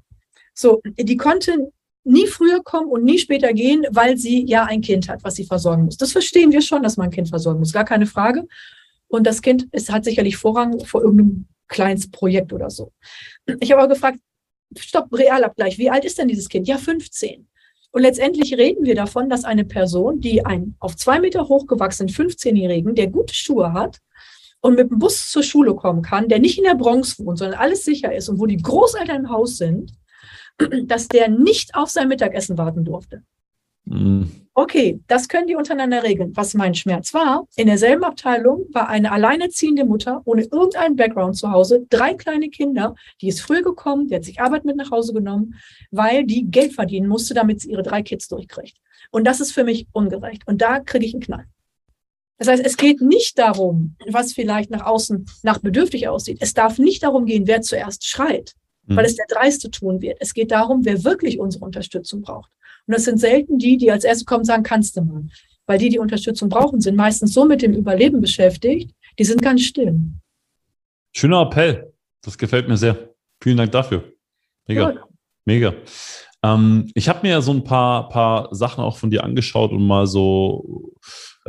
[0.53, 1.71] So, die konnte
[2.03, 5.45] nie früher kommen und nie später gehen, weil sie ja ein Kind hat, was sie
[5.45, 5.97] versorgen muss.
[5.97, 8.47] Das verstehen wir schon, dass man ein Kind versorgen muss, gar keine Frage.
[9.07, 12.91] Und das Kind es hat sicherlich Vorrang vor irgendeinem Kleinstprojekt oder so.
[13.59, 14.19] Ich habe aber gefragt,
[14.77, 16.67] stopp, Realabgleich, wie alt ist denn dieses Kind?
[16.67, 17.47] Ja, 15.
[17.91, 22.93] Und letztendlich reden wir davon, dass eine Person, die einen auf zwei Meter hochgewachsenen 15-Jährigen,
[22.93, 23.99] der gute Schuhe hat
[24.61, 27.59] und mit dem Bus zur Schule kommen kann, der nicht in der Bronx wohnt, sondern
[27.59, 29.93] alles sicher ist und wo die Großeltern im Haus sind,
[30.85, 33.23] dass der nicht auf sein Mittagessen warten durfte.
[33.85, 34.29] Mhm.
[34.53, 36.35] Okay, das können die untereinander regeln.
[36.35, 41.49] Was mein Schmerz war, in derselben Abteilung war eine alleinerziehende Mutter ohne irgendeinen Background zu
[41.49, 45.13] Hause, drei kleine Kinder, die ist früh gekommen, die hat sich Arbeit mit nach Hause
[45.13, 45.55] genommen,
[45.91, 48.77] weil die Geld verdienen musste, damit sie ihre drei Kids durchkriegt.
[49.11, 50.43] Und das ist für mich ungerecht.
[50.45, 51.45] Und da kriege ich einen Knall.
[52.39, 56.37] Das heißt, es geht nicht darum, was vielleicht nach außen nach bedürftig aussieht.
[56.39, 59.09] Es darf nicht darum gehen, wer zuerst schreit, weil mhm.
[59.09, 60.17] es der Dreiste tun wird.
[60.21, 62.49] Es geht darum, wer wirklich unsere Unterstützung braucht.
[62.87, 65.23] Und das sind selten die, die als Erste kommen und sagen, kannst du mal.
[65.67, 69.61] Weil die, die Unterstützung brauchen, sind meistens so mit dem Überleben beschäftigt, die sind ganz
[69.61, 69.99] still.
[71.11, 71.91] Schöner Appell.
[72.21, 73.13] Das gefällt mir sehr.
[73.41, 74.13] Vielen Dank dafür.
[74.65, 74.91] Mega.
[74.91, 75.03] Ja.
[75.45, 75.73] Mega.
[76.41, 79.85] Ähm, ich habe mir ja so ein paar, paar Sachen auch von dir angeschaut und
[79.85, 80.93] mal so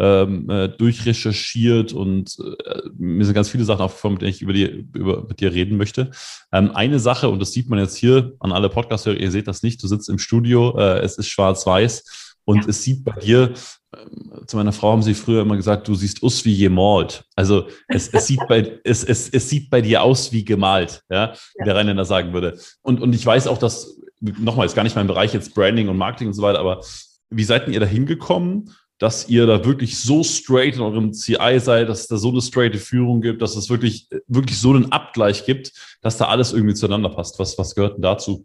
[0.00, 4.54] ähm, äh, durchrecherchiert und äh, mir sind ganz viele Sachen aufgefallen, mit denen ich über
[4.54, 6.10] die, über, mit dir reden möchte.
[6.52, 9.62] Ähm, eine Sache, und das sieht man jetzt hier an alle Podcast-Hörer, ihr seht das
[9.62, 12.70] nicht, du sitzt im Studio, äh, es ist schwarz-weiß und ja.
[12.70, 13.52] es sieht bei dir,
[13.92, 17.24] äh, zu meiner Frau haben sie früher immer gesagt, du siehst aus wie gemalt.
[17.36, 21.34] Also es, es, sieht, bei, es, es, es sieht bei dir aus wie gemalt, ja,
[21.58, 22.58] wie der Rheinländer sagen würde.
[22.80, 25.98] Und, und ich weiß auch, dass, nochmal, ist gar nicht mein Bereich jetzt Branding und
[25.98, 26.80] Marketing und so weiter, aber
[27.28, 28.74] wie seid denn ihr da hingekommen?
[29.00, 32.42] Dass ihr da wirklich so straight in eurem CI seid, dass es da so eine
[32.42, 36.74] straighte Führung gibt, dass es wirklich, wirklich so einen Abgleich gibt, dass da alles irgendwie
[36.74, 37.38] zueinander passt.
[37.38, 38.44] Was, was gehört denn dazu?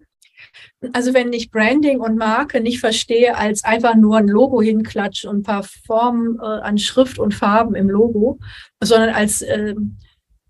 [0.94, 5.40] Also wenn ich Branding und Marke nicht verstehe als einfach nur ein Logo hinklatschen und
[5.40, 8.40] ein paar Formen äh, an Schrift und Farben im Logo,
[8.82, 9.76] sondern als äh,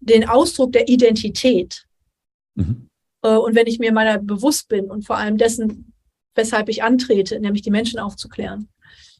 [0.01, 1.87] den Ausdruck der Identität.
[2.53, 2.89] Mhm.
[3.23, 5.93] Äh, und wenn ich mir meiner bewusst bin und vor allem dessen,
[6.35, 8.69] weshalb ich antrete, nämlich die Menschen aufzuklären,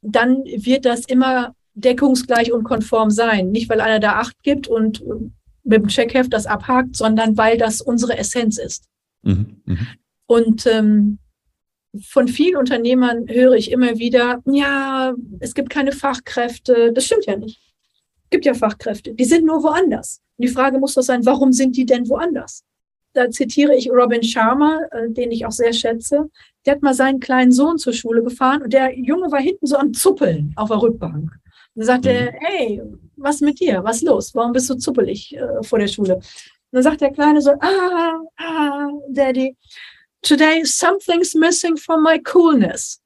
[0.06, 3.52] dann wird das immer deckungsgleich und konform sein.
[3.52, 5.30] Nicht, weil einer da Acht gibt und äh,
[5.64, 8.86] mit dem Checkheft das abhakt, sondern weil das unsere Essenz ist.
[9.24, 9.78] Mhm, mh.
[10.28, 11.20] Und ähm,
[12.02, 16.92] von vielen Unternehmern höre ich immer wieder, ja, es gibt keine Fachkräfte.
[16.94, 17.60] Das stimmt ja nicht.
[18.24, 19.14] Es gibt ja Fachkräfte.
[19.14, 20.22] Die sind nur woanders.
[20.38, 22.64] Und die Frage muss doch sein, warum sind die denn woanders?
[23.14, 26.30] Da zitiere ich Robin Sharma, äh, den ich auch sehr schätze
[26.66, 29.78] der hat mal seinen kleinen Sohn zur Schule gefahren und der Junge war hinten so
[29.78, 31.32] am Zuppeln auf der Rückbank.
[31.32, 31.40] Und
[31.76, 32.38] dann sagte er, mhm.
[32.42, 32.82] hey,
[33.18, 33.84] was mit dir?
[33.84, 34.34] Was los?
[34.34, 36.16] Warum bist du zuppelig äh, vor der Schule?
[36.16, 36.24] Und
[36.72, 39.56] dann sagt der Kleine so, ah, ah, Daddy,
[40.22, 43.02] today something's missing from my coolness.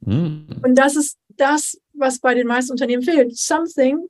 [0.00, 0.46] Mhm.
[0.62, 3.36] Und das ist das, was bei den meisten Unternehmen fehlt.
[3.36, 4.08] Something,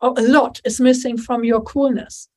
[0.00, 2.28] a lot is missing from your coolness.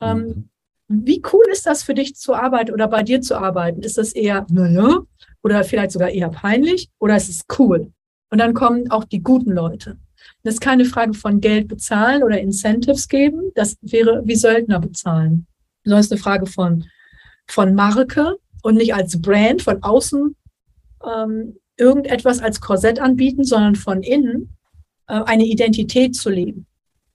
[0.00, 0.24] Ähm, mhm.
[0.24, 0.50] Um,
[0.88, 3.82] wie cool ist das für dich zu arbeiten oder bei dir zu arbeiten?
[3.82, 5.00] Ist das eher, naja,
[5.42, 7.92] oder vielleicht sogar eher peinlich oder ist es cool?
[8.30, 9.98] Und dann kommen auch die guten Leute.
[10.42, 13.52] Das ist keine Frage von Geld bezahlen oder Incentives geben.
[13.54, 15.46] Das wäre wie Söldner bezahlen.
[15.84, 16.84] Sondern es ist eine Frage von,
[17.46, 20.36] von Marke und nicht als Brand von außen
[21.04, 24.56] ähm, irgendetwas als Korsett anbieten, sondern von innen
[25.08, 26.66] äh, eine Identität zu leben.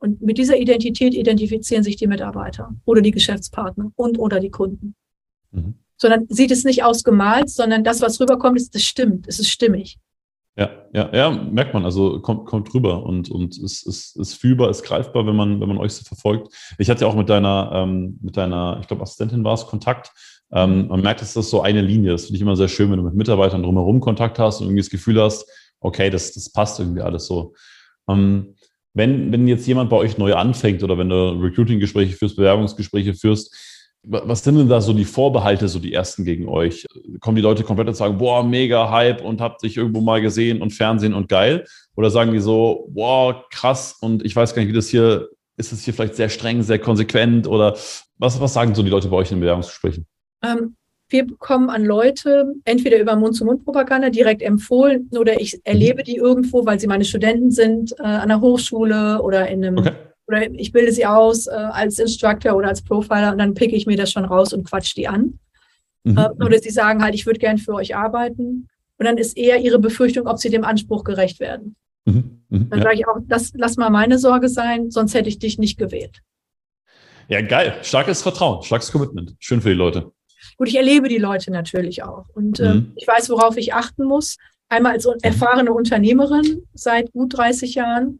[0.02, 4.96] Und mit dieser Identität identifizieren sich die Mitarbeiter oder die Geschäftspartner und oder die Kunden.
[5.52, 5.76] Mhm.
[5.96, 10.00] Sondern sieht es nicht ausgemalt, sondern das, was rüberkommt, ist, das stimmt, es ist stimmig.
[10.58, 14.72] Ja, ja, ja, merkt man, also kommt, kommt rüber und, und ist, ist, ist fühlbar,
[14.72, 16.52] ist greifbar, wenn man, wenn man euch so verfolgt.
[16.80, 20.12] Ich hatte ja auch mit deiner, ähm, mit deiner, ich glaube, Assistentin war es, Kontakt.
[20.52, 22.26] Ähm, man merkt, dass das so eine Linie ist.
[22.26, 24.90] Finde ich immer sehr schön, wenn du mit Mitarbeitern drumherum Kontakt hast und irgendwie das
[24.90, 25.48] Gefühl hast,
[25.80, 27.54] okay, das, das passt irgendwie alles so.
[28.10, 28.56] Ähm,
[28.94, 33.56] wenn, wenn jetzt jemand bei euch neu anfängt oder wenn du Recruiting-Gespräche führst, Bewerbungsgespräche führst,
[34.04, 36.88] was sind denn da so die Vorbehalte, so die ersten gegen euch?
[37.20, 40.62] Kommen die Leute komplett und sagen, boah, mega Hype und habt dich irgendwo mal gesehen
[40.62, 41.66] und Fernsehen und geil?
[41.96, 45.72] Oder sagen die so, boah, krass und ich weiß gar nicht, wie das hier, ist
[45.72, 47.78] es hier vielleicht sehr streng, sehr konsequent oder
[48.18, 50.08] was, was sagen so die Leute bei euch in Bewerbungsgesprächen?
[50.44, 50.76] Ähm,
[51.12, 56.80] wir bekommen an Leute entweder über Mund-zu-Mund-Propaganda direkt empfohlen oder ich erlebe die irgendwo, weil
[56.80, 59.94] sie meine Studenten sind, äh, an der Hochschule oder in einem, okay.
[60.28, 63.86] oder ich bilde sie aus äh, als Instructor oder als Profiler und dann picke ich
[63.86, 65.40] mir das schon raus und quatsch die an.
[66.04, 66.18] Mhm.
[66.18, 68.68] Äh, oder sie sagen halt, ich würde gern für euch arbeiten.
[68.98, 71.76] Und dann ist eher ihre Befürchtung, ob sie dem Anspruch gerecht werden.
[72.06, 72.44] Mhm.
[72.50, 72.70] Mhm.
[72.70, 72.86] Dann ja.
[72.86, 76.22] sage ich auch, das lass mal meine Sorge sein, sonst hätte ich dich nicht gewählt.
[77.28, 77.76] Ja, geil.
[77.82, 79.36] Starkes Vertrauen, starkes Commitment.
[79.40, 80.12] Schön für die Leute.
[80.58, 82.26] Gut, ich erlebe die Leute natürlich auch.
[82.34, 82.94] Und äh, mhm.
[82.96, 84.38] ich weiß, worauf ich achten muss.
[84.70, 88.20] Einmal als erfahrene Unternehmerin seit gut 30 Jahren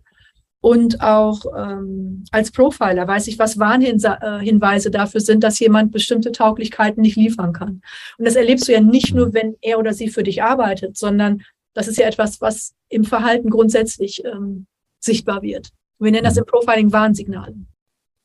[0.64, 6.32] Und auch ähm, als Profiler weiß ich, was Warnhinweise äh, dafür sind, dass jemand bestimmte
[6.32, 7.82] Tauglichkeiten nicht liefern kann.
[8.18, 11.42] Und das erlebst du ja nicht nur, wenn er oder sie für dich arbeitet, sondern
[11.74, 14.68] das ist ja etwas, was im Verhalten grundsätzlich ähm,
[15.00, 15.70] sichtbar wird.
[15.98, 17.56] Wir nennen das im Profiling Warnsignale.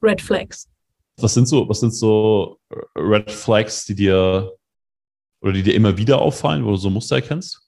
[0.03, 0.69] Red Flags.
[1.19, 2.59] Was sind so, was sind so
[2.97, 4.53] Red Flags, die dir
[5.41, 7.63] oder die dir immer wieder auffallen, wo du so Muster erkennst?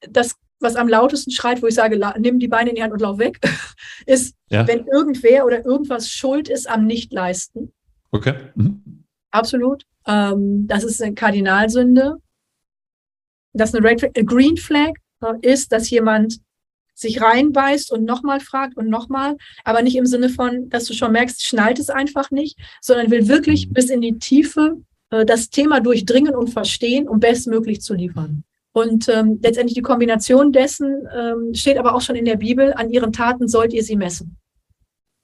[0.00, 3.00] Das was am lautesten schreit, wo ich sage, nimm die Beine in die Hand und
[3.00, 3.40] lauf weg,
[4.06, 4.66] ist, ja.
[4.66, 7.72] wenn irgendwer oder irgendwas schuld ist am Nichtleisten.
[8.10, 8.34] Okay.
[8.54, 9.04] Mhm.
[9.30, 9.84] Absolut.
[10.06, 12.16] Ähm, das ist eine Kardinalsünde.
[13.52, 14.12] Das ist eine Red Flag.
[14.16, 14.92] A Green Flag
[15.22, 16.40] äh, ist, dass jemand
[16.98, 21.12] sich reinbeißt und nochmal fragt und nochmal, aber nicht im Sinne von, dass du schon
[21.12, 23.72] merkst, schnallt es einfach nicht, sondern will wirklich mhm.
[23.72, 24.76] bis in die Tiefe
[25.10, 28.44] äh, das Thema durchdringen und verstehen, um bestmöglich zu liefern.
[28.72, 32.90] Und ähm, letztendlich die Kombination dessen ähm, steht aber auch schon in der Bibel, an
[32.90, 34.36] ihren Taten sollt ihr sie messen.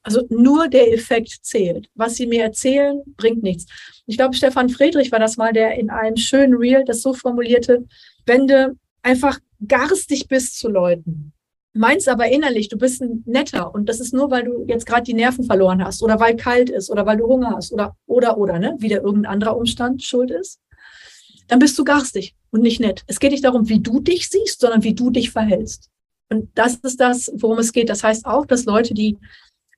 [0.02, 1.88] Also nur der Effekt zählt.
[1.94, 3.66] Was sie mir erzählen, bringt nichts.
[4.06, 7.84] Ich glaube, Stefan Friedrich war das mal, der in einem schönen Reel das so formulierte,
[8.26, 11.32] wenn du einfach garstig bist zu Leuten,
[11.74, 15.02] meinst aber innerlich, du bist ein netter und das ist nur, weil du jetzt gerade
[15.02, 18.38] die Nerven verloren hast oder weil kalt ist oder weil du Hunger hast oder oder
[18.38, 20.60] oder, ne, wieder irgendein anderer Umstand schuld ist,
[21.48, 23.02] dann bist du garstig und nicht nett.
[23.06, 25.90] Es geht nicht darum, wie du dich siehst, sondern wie du dich verhältst.
[26.30, 27.90] Und das ist das, worum es geht.
[27.90, 29.18] Das heißt auch, dass Leute, die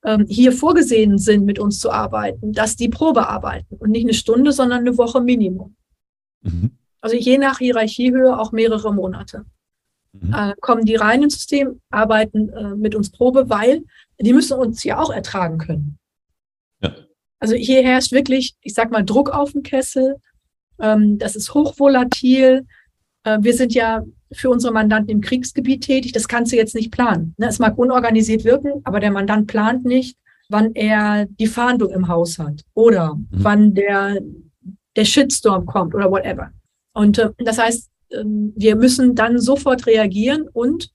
[0.05, 4.13] ähm, hier vorgesehen sind, mit uns zu arbeiten, dass die Probe arbeiten und nicht eine
[4.13, 5.75] Stunde, sondern eine Woche Minimum.
[6.41, 6.71] Mhm.
[7.01, 9.45] Also je nach Hierarchiehöhe auch mehrere Monate.
[10.13, 10.33] Mhm.
[10.33, 13.83] Äh, kommen die rein ins System, arbeiten äh, mit uns Probe, weil
[14.19, 15.97] die müssen uns ja auch ertragen können.
[16.81, 16.95] Ja.
[17.39, 20.15] Also hier herrscht wirklich, ich sag mal, Druck auf dem Kessel,
[20.79, 22.65] ähm, das ist hochvolatil.
[23.23, 26.11] Äh, wir sind ja für unsere Mandanten im Kriegsgebiet tätig.
[26.11, 27.33] Das kannst du jetzt nicht planen.
[27.37, 27.47] Ne?
[27.47, 30.17] Es mag unorganisiert wirken, aber der Mandant plant nicht,
[30.49, 33.27] wann er die Fahndung im Haus hat oder mhm.
[33.31, 34.19] wann der,
[34.95, 36.51] der Shitstorm kommt oder whatever.
[36.93, 40.91] Und äh, das heißt, wir müssen dann sofort reagieren und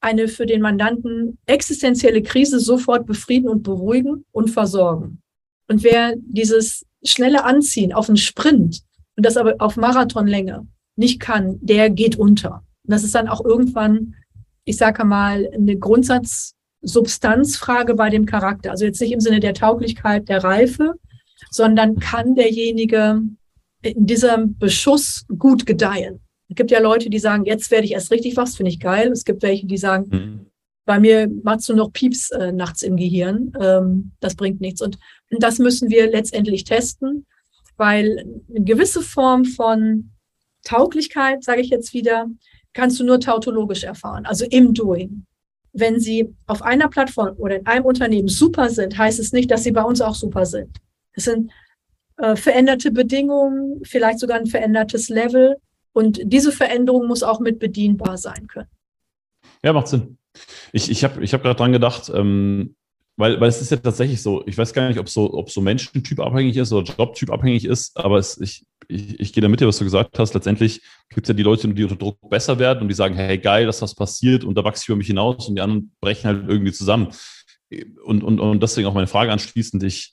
[0.00, 5.22] eine für den Mandanten existenzielle Krise sofort befrieden und beruhigen und versorgen.
[5.68, 8.80] Und wer dieses schnelle Anziehen auf einen Sprint
[9.16, 12.64] und das aber auf Marathonlänge nicht kann, der geht unter.
[12.84, 14.14] Und das ist dann auch irgendwann,
[14.64, 18.72] ich sage mal, eine Grundsatzsubstanzfrage bei dem Charakter.
[18.72, 20.94] Also jetzt nicht im Sinne der Tauglichkeit, der Reife,
[21.50, 23.22] sondern kann derjenige
[23.82, 26.20] in diesem Beschuss gut gedeihen.
[26.48, 29.10] Es gibt ja Leute, die sagen, jetzt werde ich erst richtig was, finde ich geil.
[29.10, 30.46] Es gibt welche, die sagen, mhm.
[30.84, 33.52] bei mir machst du noch Pieps äh, nachts im Gehirn.
[33.60, 34.80] Ähm, das bringt nichts.
[34.80, 34.98] Und
[35.30, 37.26] das müssen wir letztendlich testen
[37.76, 40.10] weil eine gewisse Form von
[40.64, 42.26] Tauglichkeit, sage ich jetzt wieder,
[42.72, 45.24] kannst du nur tautologisch erfahren, also im Doing.
[45.72, 49.62] Wenn sie auf einer Plattform oder in einem Unternehmen super sind, heißt es nicht, dass
[49.62, 50.78] sie bei uns auch super sind.
[51.12, 51.50] Es sind
[52.16, 55.56] äh, veränderte Bedingungen, vielleicht sogar ein verändertes Level.
[55.96, 58.68] Und diese Veränderung muss auch mit bedienbar sein können.
[59.64, 60.18] Ja, macht Sinn.
[60.70, 62.76] Ich, ich habe ich hab gerade dran gedacht, ähm,
[63.16, 65.62] weil, weil es ist ja tatsächlich so, ich weiß gar nicht, ob so, ob so
[65.62, 69.60] Menschentyp abhängig ist oder Jobtyp abhängig ist, aber es, ich, ich, ich gehe da mit
[69.60, 70.34] dir, was du gesagt hast.
[70.34, 73.38] Letztendlich gibt es ja die Leute, die unter Druck besser werden und die sagen, hey,
[73.38, 76.28] geil, dass was passiert und da wachse ich über mich hinaus und die anderen brechen
[76.28, 77.08] halt irgendwie zusammen.
[78.04, 79.82] Und, und, und deswegen auch meine Frage anschließend.
[79.82, 80.12] Ich,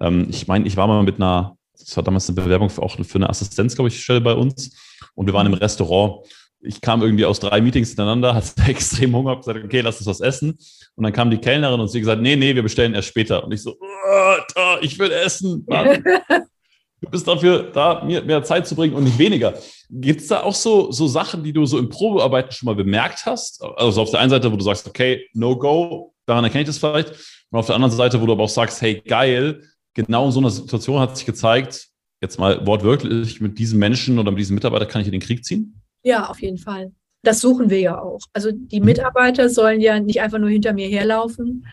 [0.00, 2.96] ähm, ich meine, ich war mal mit einer, das war damals eine Bewerbung für, auch
[2.96, 4.74] für eine Assistenz, glaube ich, Stelle bei uns
[5.14, 6.26] und wir waren im Restaurant
[6.62, 10.06] ich kam irgendwie aus drei Meetings hintereinander, hatte extrem Hunger, habe gesagt, okay, lass uns
[10.06, 10.58] was essen.
[10.94, 13.44] Und dann kam die Kellnerin und sie gesagt, nee, nee, wir bestellen erst später.
[13.44, 15.66] Und ich so, oh, ich will essen.
[17.00, 19.54] du bist dafür da, mir mehr Zeit zu bringen und nicht weniger.
[19.88, 23.24] Gibt es da auch so, so Sachen, die du so im Probearbeiten schon mal bemerkt
[23.24, 23.62] hast?
[23.76, 26.78] Also auf der einen Seite, wo du sagst, okay, no go, daran erkenne ich das
[26.78, 27.10] vielleicht.
[27.50, 29.62] Und auf der anderen Seite, wo du aber auch sagst, hey, geil,
[29.94, 31.89] genau in so einer Situation hat sich gezeigt,
[32.20, 35.44] jetzt mal wortwörtlich, mit diesem Menschen oder mit diesem Mitarbeiter kann ich in den Krieg
[35.44, 35.80] ziehen?
[36.02, 36.92] Ja, auf jeden Fall.
[37.22, 38.20] Das suchen wir ja auch.
[38.32, 38.86] Also die mhm.
[38.86, 41.66] Mitarbeiter sollen ja nicht einfach nur hinter mir herlaufen.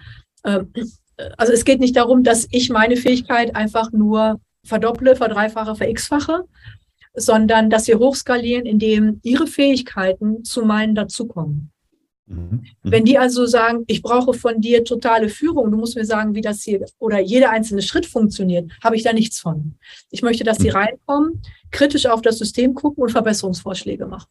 [0.45, 0.71] Ähm,
[1.37, 6.43] also es geht nicht darum, dass ich meine Fähigkeit einfach nur verdopple, verdreifache, verx-fache,
[7.13, 11.71] sondern dass wir hochskalieren, indem ihre Fähigkeiten zu meinen dazukommen.
[12.27, 12.65] Mhm.
[12.83, 16.41] Wenn die also sagen, ich brauche von dir totale Führung, du musst mir sagen, wie
[16.41, 19.75] das hier oder jeder einzelne Schritt funktioniert, habe ich da nichts von.
[20.11, 20.75] Ich möchte, dass die mhm.
[20.75, 24.27] reinkommen, kritisch auf das System gucken und Verbesserungsvorschläge machen.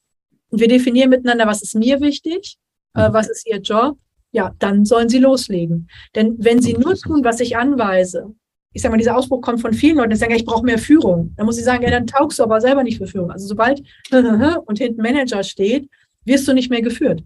[0.50, 2.59] Und wir definieren miteinander, was ist mir wichtig,
[2.94, 3.14] äh, mhm.
[3.14, 3.98] was ist ihr Job.
[4.32, 5.88] Ja, dann sollen sie loslegen.
[6.14, 8.35] Denn wenn sie nur tun, was ich anweise,
[8.74, 10.78] ich sage mal, dieser Ausbruch kommt von vielen Leuten, die sagen, ja, ich brauche mehr
[10.78, 11.32] Führung.
[11.37, 13.30] Dann muss ich sagen, ja, dann taugst du aber selber nicht für Führung.
[13.30, 13.82] Also sobald
[14.66, 15.88] und hinten Manager steht,
[16.26, 17.22] wirst du nicht mehr geführt.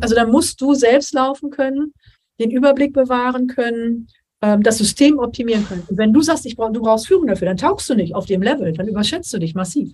[0.00, 1.92] Also da musst du selbst laufen können
[2.38, 4.08] den Überblick bewahren können,
[4.42, 5.84] ähm, das System optimieren können.
[5.88, 8.26] Und wenn du sagst, ich brauch, du brauchst Führung dafür, dann taugst du nicht auf
[8.26, 9.92] dem Level, dann überschätzt du dich massiv.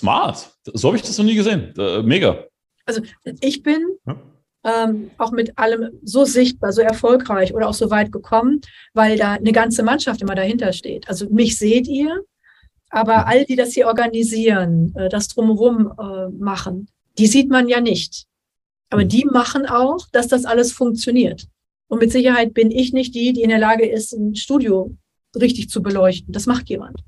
[0.00, 0.50] Smart.
[0.64, 1.72] So habe ich das noch nie gesehen.
[1.78, 2.44] Äh, mega.
[2.86, 3.02] Also
[3.40, 4.16] ich bin ja.
[4.64, 8.60] ähm, auch mit allem so sichtbar, so erfolgreich oder auch so weit gekommen,
[8.94, 11.08] weil da eine ganze Mannschaft immer dahinter steht.
[11.08, 12.22] Also mich seht ihr,
[12.90, 13.24] aber mhm.
[13.26, 18.26] all die das hier organisieren, äh, das drumherum äh, machen, die sieht man ja nicht.
[18.90, 19.08] Aber mhm.
[19.08, 21.48] die machen auch, dass das alles funktioniert.
[21.88, 24.96] Und mit Sicherheit bin ich nicht die, die in der Lage ist, ein Studio
[25.34, 26.32] richtig zu beleuchten.
[26.32, 27.00] Das macht jemand.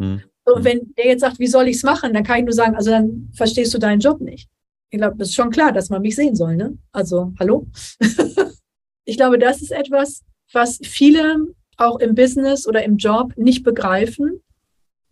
[0.00, 0.22] Hm.
[0.44, 2.74] Und wenn der jetzt sagt, wie soll ich es machen, dann kann ich nur sagen,
[2.74, 4.48] also dann verstehst du deinen Job nicht.
[4.90, 6.56] Ich glaube, das ist schon klar, dass man mich sehen soll.
[6.56, 6.76] Ne?
[6.90, 7.68] Also, hallo?
[9.04, 14.42] ich glaube, das ist etwas, was viele auch im Business oder im Job nicht begreifen.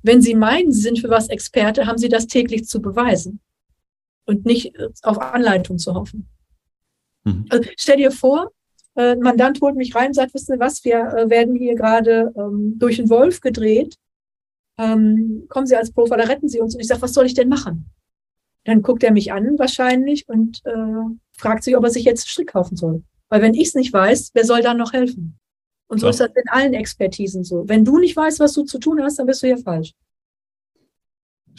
[0.02, 3.40] Wenn sie meinen, sie sind für was Experte, haben sie das täglich zu beweisen
[4.30, 6.28] und nicht auf Anleitung zu hoffen.
[7.24, 7.46] Mhm.
[7.50, 8.52] Also stell dir vor,
[8.94, 11.74] äh, ein Mandant holt mich rein und sagt, wissen Sie was, wir äh, werden hier
[11.74, 13.96] gerade ähm, durch den Wolf gedreht.
[14.78, 16.74] Ähm, kommen Sie als Profiler, retten Sie uns.
[16.74, 17.90] Und ich sage, was soll ich denn machen?
[18.64, 22.30] Dann guckt er mich an wahrscheinlich und äh, fragt sich, ob er sich jetzt einen
[22.30, 23.02] Strick kaufen soll.
[23.28, 25.38] Weil wenn ich es nicht weiß, wer soll dann noch helfen?
[25.88, 26.10] Und so ja.
[26.10, 27.68] ist das in allen Expertisen so.
[27.68, 29.92] Wenn du nicht weißt, was du zu tun hast, dann bist du hier falsch.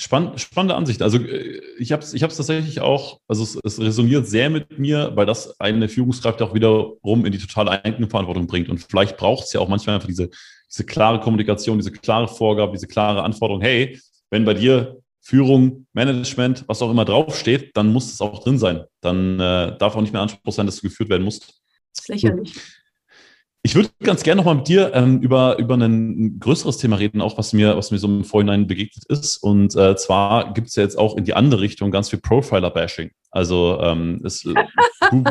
[0.01, 1.03] Spann, spannende Ansicht.
[1.03, 5.11] Also äh, ich habe es ich tatsächlich auch, also es, es, resoniert sehr mit mir,
[5.13, 8.69] weil das eine Führungskraft auch wiederum in die totale Eigenverantwortung bringt.
[8.69, 10.29] Und vielleicht braucht es ja auch manchmal einfach diese,
[10.67, 13.99] diese klare Kommunikation, diese klare Vorgabe, diese klare Anforderung, hey,
[14.31, 18.83] wenn bei dir Führung, Management, was auch immer draufsteht, dann muss es auch drin sein.
[19.01, 21.61] Dann äh, darf auch nicht mehr Anspruch sein, dass du geführt werden musst.
[21.93, 22.55] Das ist lächerlich.
[23.63, 27.37] Ich würde ganz gerne nochmal mit dir ähm, über, über ein größeres Thema reden, auch
[27.37, 29.37] was mir, was mir so im Vorhinein begegnet ist.
[29.37, 33.11] Und äh, zwar gibt es ja jetzt auch in die andere Richtung ganz viel Profiler-Bashing.
[33.29, 34.55] Also ähm, es, äh,
[35.11, 35.23] du,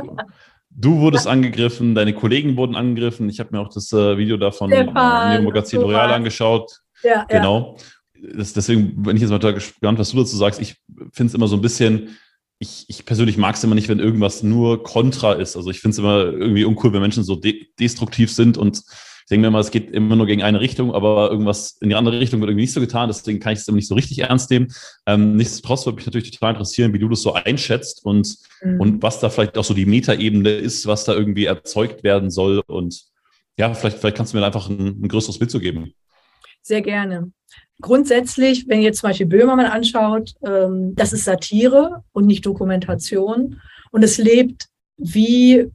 [0.71, 3.29] du wurdest angegriffen, deine Kollegen wurden angegriffen.
[3.29, 6.71] Ich habe mir auch das äh, Video davon im Magazin Royal angeschaut.
[7.03, 7.77] Ja, genau.
[7.79, 8.35] Ja.
[8.37, 10.61] Das, deswegen bin ich jetzt mal gespannt, was du dazu sagst.
[10.61, 10.77] Ich
[11.13, 12.17] finde es immer so ein bisschen
[12.63, 15.57] ich, ich persönlich mag es immer nicht, wenn irgendwas nur kontra ist.
[15.57, 19.33] Also ich finde es immer irgendwie uncool, wenn Menschen so de destruktiv sind und ich
[19.33, 22.21] denke mir immer, es geht immer nur gegen eine Richtung, aber irgendwas in die andere
[22.21, 23.09] Richtung wird irgendwie nicht so getan.
[23.09, 24.69] Deswegen kann ich es immer nicht so richtig ernst nehmen.
[25.07, 28.81] Ähm, nichtsdestotrotz würde mich natürlich total interessieren, wie du das so einschätzt und, mhm.
[28.81, 32.61] und was da vielleicht auch so die Metaebene ist, was da irgendwie erzeugt werden soll.
[32.67, 33.05] Und
[33.57, 35.95] ja, vielleicht, vielleicht kannst du mir einfach ein, ein größeres Bild zu geben.
[36.63, 37.33] Sehr gerne
[37.81, 43.61] grundsätzlich, wenn ihr jetzt zum Beispiel Böhmermann anschaut, ähm, das ist Satire und nicht Dokumentation.
[43.91, 45.71] Und es lebt wie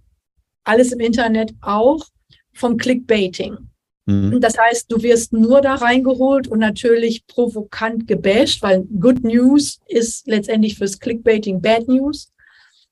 [0.63, 2.05] alles im Internet auch
[2.53, 3.57] vom Clickbaiting.
[4.05, 4.39] Mhm.
[4.39, 10.27] Das heißt, du wirst nur da reingeholt und natürlich provokant gebasht, weil Good News ist
[10.27, 12.31] letztendlich fürs Clickbaiting Bad News,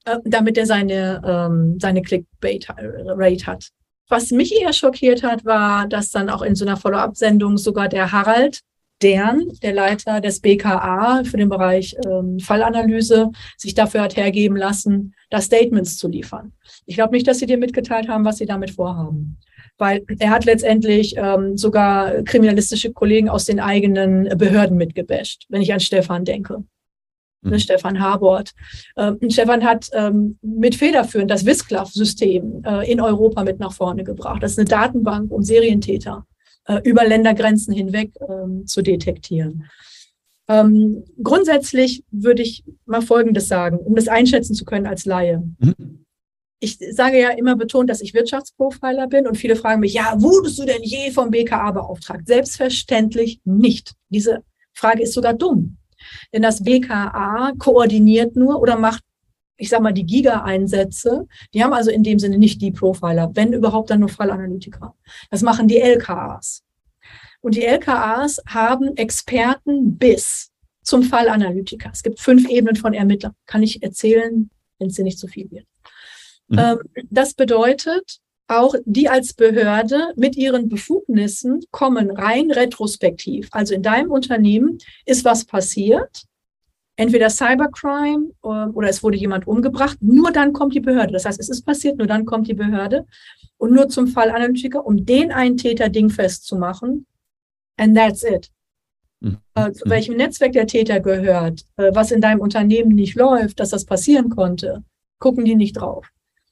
[0.06, 3.69] äh, damit er seine, ähm, seine Clickbait-Rate hat.
[4.10, 8.12] Was mich eher schockiert hat, war, dass dann auch in so einer Follow-up-Sendung sogar der
[8.12, 8.62] Harald
[9.04, 15.13] Stern, der Leiter des BKA für den Bereich ähm, Fallanalyse, sich dafür hat hergeben lassen,
[15.30, 16.54] da Statements zu liefern.
[16.86, 19.39] Ich glaube nicht, dass sie dir mitgeteilt haben, was sie damit vorhaben.
[19.78, 25.74] Weil er hat letztendlich ähm, sogar kriminalistische Kollegen aus den eigenen Behörden mitgebasht, wenn ich
[25.74, 26.63] an Stefan denke.
[27.42, 27.60] Mhm.
[27.60, 28.52] Stefan Habort.
[28.96, 34.42] Ähm, Stefan hat ähm, mit federführend das Wisklav-System äh, in Europa mit nach vorne gebracht.
[34.42, 36.26] Das ist eine Datenbank um Serientäter
[36.65, 39.69] äh, über Ländergrenzen hinweg ähm, zu detektieren.
[40.47, 45.43] Ähm, grundsätzlich würde ich mal Folgendes sagen, um das einschätzen zu können als Laie.
[45.60, 46.06] Mhm.
[46.60, 50.60] Ich sage ja immer betont, dass ich Wirtschaftsprofiler bin und viele fragen mich, ja, wurdest
[50.60, 52.26] du denn je vom BKA beauftragt?
[52.28, 53.93] Selbstverständlich nicht.
[54.10, 55.78] Diese Frage ist sogar dumm.
[56.34, 59.04] Denn das BKA koordiniert nur oder macht
[59.63, 63.54] ich sage mal, die Giga-Einsätze, die haben also in dem Sinne nicht die Profiler, wenn
[63.54, 64.93] überhaupt dann nur Fallanalytiker.
[65.32, 66.63] Das machen die LKAs.
[67.39, 71.91] Und die LKAs haben Experten bis zum Fallanalytiker.
[71.93, 73.34] Es gibt fünf Ebenen von Ermittlern.
[73.45, 74.49] Kann ich erzählen,
[74.80, 75.65] wenn es dir nicht zu viel wird.
[76.49, 76.60] Mhm.
[76.60, 83.47] Ähm, das bedeutet, auch die als Behörde mit ihren Befugnissen kommen rein retrospektiv.
[83.52, 86.26] Also in deinem Unternehmen ist was passiert
[86.95, 91.13] entweder Cybercrime ähm, oder es wurde jemand umgebracht, nur dann kommt die Behörde.
[91.13, 93.06] Das heißt, es ist passiert, nur dann kommt die Behörde
[93.58, 97.06] und nur zum Fall Analytiker, um den einen Täter dingfest zu machen.
[97.77, 98.52] And that's it.
[99.19, 99.37] Mhm.
[99.56, 103.69] Äh, zu welchem Netzwerk der Täter gehört, äh, was in deinem Unternehmen nicht läuft, dass
[103.69, 104.83] das passieren konnte,
[105.19, 106.08] gucken die nicht drauf.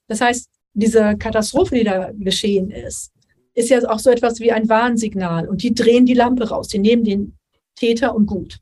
[0.07, 3.11] Das heißt, diese Katastrophe, die da geschehen ist,
[3.53, 6.79] ist ja auch so etwas wie ein Warnsignal und die drehen die Lampe raus, die
[6.79, 7.37] nehmen den
[7.75, 8.59] Täter und gut.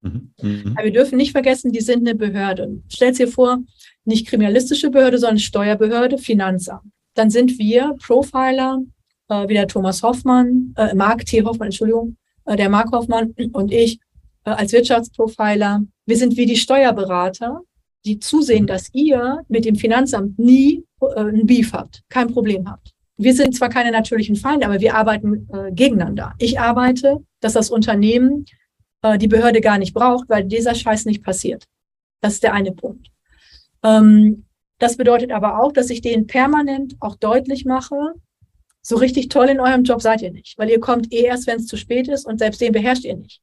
[0.00, 0.32] Mhm.
[0.40, 0.74] Mhm.
[0.76, 2.82] Aber wir dürfen nicht vergessen, die sind eine Behörde.
[2.88, 3.58] Stellt dir vor,
[4.04, 6.92] nicht kriminalistische Behörde, sondern Steuerbehörde, Finanzamt.
[7.14, 8.80] dann sind wir Profiler,
[9.28, 11.42] äh, wie der Thomas Hoffmann, äh, Mark T.
[11.42, 13.98] Hoffmann, Entschuldigung, äh, der Mark Hoffmann und ich
[14.44, 15.82] äh, als Wirtschaftsprofiler.
[16.06, 17.62] Wir sind wie die Steuerberater,
[18.04, 22.94] die zusehen, dass ihr mit dem Finanzamt nie äh, ein Beef habt, kein Problem habt.
[23.16, 26.34] Wir sind zwar keine natürlichen Feinde, aber wir arbeiten äh, gegeneinander.
[26.38, 28.44] Ich arbeite, dass das Unternehmen
[29.02, 31.64] äh, die Behörde gar nicht braucht, weil dieser Scheiß nicht passiert.
[32.20, 33.08] Das ist der eine Punkt.
[33.82, 34.44] Ähm,
[34.78, 38.14] das bedeutet aber auch, dass ich denen permanent auch deutlich mache,
[38.88, 41.58] so richtig toll in eurem Job seid ihr nicht, weil ihr kommt eh erst, wenn
[41.58, 43.42] es zu spät ist und selbst den beherrscht ihr nicht.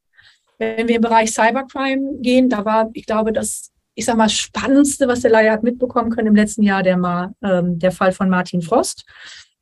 [0.58, 5.08] Wenn wir im Bereich Cybercrime gehen, da war, ich glaube, das, ich sag mal, spannendste,
[5.08, 8.30] was der Leier hat mitbekommen können im letzten Jahr, der, mal, ähm, der Fall von
[8.30, 9.06] Martin Frost.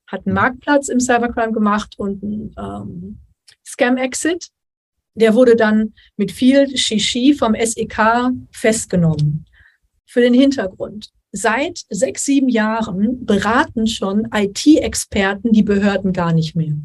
[0.07, 3.19] Hat einen Marktplatz im Cybercrime gemacht und einen ähm,
[3.65, 4.49] Scam-Exit.
[5.15, 9.45] Der wurde dann mit viel Shishi vom SEK festgenommen.
[10.05, 16.75] Für den Hintergrund seit sechs, sieben Jahren beraten schon IT-Experten die Behörden gar nicht mehr.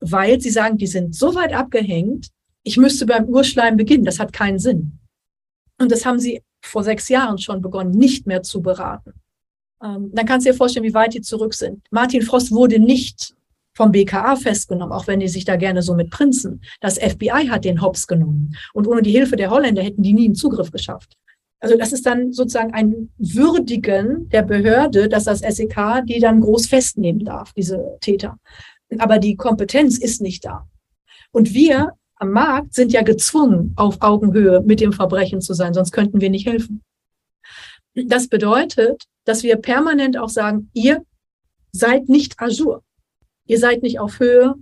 [0.00, 2.28] Weil sie sagen, die sind so weit abgehängt,
[2.66, 4.04] ich müsste beim Urschleim beginnen.
[4.04, 4.98] Das hat keinen Sinn.
[5.78, 9.12] Und das haben sie vor sechs Jahren schon begonnen, nicht mehr zu beraten.
[9.80, 11.84] Ähm, dann kannst du dir vorstellen, wie weit die zurück sind.
[11.92, 13.35] Martin Frost wurde nicht
[13.76, 16.62] vom BKA festgenommen, auch wenn die sich da gerne so mit prinzen.
[16.80, 18.56] Das FBI hat den Hops genommen.
[18.72, 21.12] Und ohne die Hilfe der Holländer hätten die nie einen Zugriff geschafft.
[21.60, 26.66] Also das ist dann sozusagen ein Würdigen der Behörde, dass das SEK die dann groß
[26.66, 28.38] festnehmen darf, diese Täter.
[28.98, 30.66] Aber die Kompetenz ist nicht da.
[31.32, 35.92] Und wir am Markt sind ja gezwungen, auf Augenhöhe mit dem Verbrechen zu sein, sonst
[35.92, 36.82] könnten wir nicht helfen.
[37.94, 41.04] Das bedeutet, dass wir permanent auch sagen, ihr
[41.72, 42.82] seid nicht Azure.
[43.46, 44.54] Ihr seid nicht auf Höhe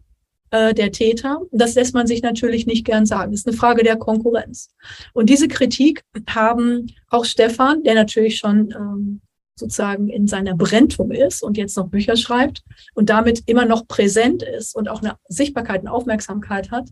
[0.50, 1.40] äh, der Täter.
[1.50, 3.32] Das lässt man sich natürlich nicht gern sagen.
[3.32, 4.70] Das ist eine Frage der Konkurrenz.
[5.12, 9.20] Und diese Kritik haben auch Stefan, der natürlich schon ähm,
[9.56, 12.62] sozusagen in seiner Brentung ist und jetzt noch Bücher schreibt
[12.94, 16.88] und damit immer noch präsent ist und auch eine Sichtbarkeit und Aufmerksamkeit hat,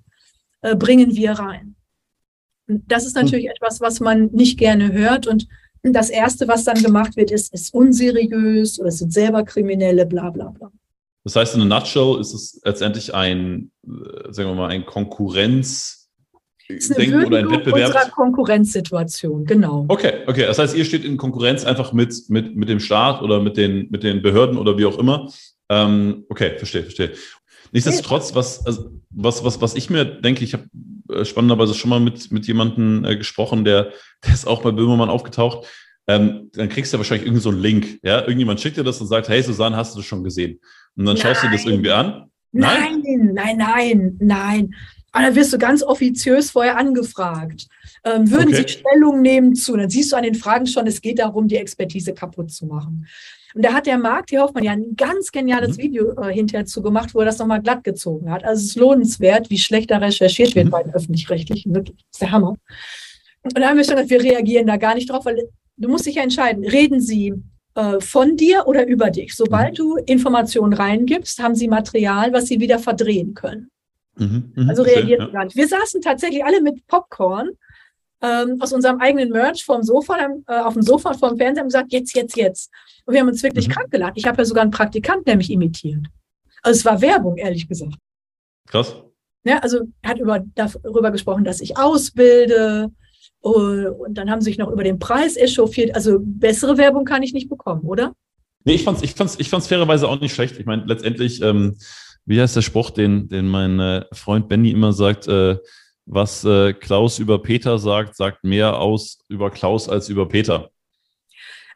[0.62, 1.74] äh, bringen wir rein.
[2.68, 3.53] Und das ist natürlich hm.
[3.57, 5.47] etwas, was man nicht gerne hört und
[5.84, 10.30] das Erste, was dann gemacht wird, ist, ist unseriös oder es sind selber Kriminelle, bla
[10.30, 10.70] bla bla.
[11.25, 16.03] Das heißt, in a nutshell ist es letztendlich ein, äh, sagen wir mal, ein Konkurrenz-
[16.68, 17.89] Denken oder ein Wettbewerb.
[17.89, 19.85] Unserer Konkurrenzsituation, genau.
[19.89, 20.47] Okay, okay.
[20.47, 23.89] Das heißt, ihr steht in Konkurrenz einfach mit, mit, mit dem Staat oder mit den,
[23.91, 25.31] mit den Behörden oder wie auch immer.
[25.68, 27.12] Ähm, okay, verstehe, verstehe.
[27.73, 30.64] Nichtsdestotrotz, was, also, was, was, was ich mir denke, ich habe
[31.11, 33.91] äh, spannenderweise schon mal mit, mit jemandem äh, gesprochen, der,
[34.25, 35.66] der ist auch bei Böhmermann aufgetaucht.
[36.09, 38.01] Ähm, dann kriegst du ja wahrscheinlich irgendwie so einen Link.
[38.03, 40.61] Ja, irgendjemand schickt dir das und sagt, hey Susanne, hast du das schon gesehen?
[40.97, 41.22] Und dann nein.
[41.22, 42.30] schaust du das irgendwie an.
[42.53, 44.16] Nein, nein, nein, nein.
[44.20, 44.74] nein.
[45.12, 47.66] Aber dann wirst du ganz offiziös vorher angefragt.
[48.05, 48.64] Ähm, würden okay.
[48.66, 49.76] Sie Stellung nehmen zu?
[49.76, 53.07] Dann siehst du an den Fragen schon, es geht darum, die Expertise kaputt zu machen.
[53.55, 55.82] Und da hat der Marc, die Hoffmann, ja ein ganz geniales mhm.
[55.82, 58.43] Video äh, hinterher zu gemacht, wo er das nochmal glatt gezogen hat.
[58.45, 60.70] Also es ist lohnenswert, wie schlecht da recherchiert wird mhm.
[60.70, 61.74] bei den Öffentlich-Rechtlichen.
[61.74, 62.57] Wirklich, das ist der Hammer.
[63.43, 65.36] Und da haben wir schon gesagt, wir reagieren da gar nicht drauf, weil
[65.76, 67.34] du musst dich ja entscheiden, reden sie
[67.75, 69.35] äh, von dir oder über dich.
[69.35, 69.77] Sobald mhm.
[69.77, 73.70] du Informationen reingibst, haben sie Material, was sie wieder verdrehen können.
[74.16, 75.27] Mhm, mh, also reagiert ja.
[75.29, 75.57] gar nicht.
[75.57, 77.51] Wir saßen tatsächlich alle mit Popcorn
[78.20, 80.16] ähm, aus unserem eigenen Merch vom Sofa,
[80.47, 82.70] äh, auf dem Sofa vom Fernseher und gesagt, jetzt, jetzt, jetzt.
[83.05, 83.73] Und wir haben uns wirklich mhm.
[83.73, 84.12] krank gelacht.
[84.16, 86.07] Ich habe ja sogar einen Praktikant, mich imitiert.
[86.62, 87.97] Also es war Werbung, ehrlich gesagt.
[88.68, 88.95] Krass.
[89.45, 92.93] Ja, also er hat über, darüber gesprochen, dass ich ausbilde.
[93.43, 95.95] Und dann haben sie sich noch über den Preis echauffiert.
[95.95, 98.14] Also bessere Werbung kann ich nicht bekommen, oder?
[98.64, 100.59] Nee, ich fand's, ich fand's, ich fand's fairerweise auch nicht schlecht.
[100.59, 101.76] Ich meine, letztendlich, ähm,
[102.24, 105.57] wie heißt der Spruch, den, den mein äh, Freund Benny immer sagt, äh,
[106.07, 110.70] was äh, Klaus über Peter sagt, sagt mehr aus über Klaus als über Peter.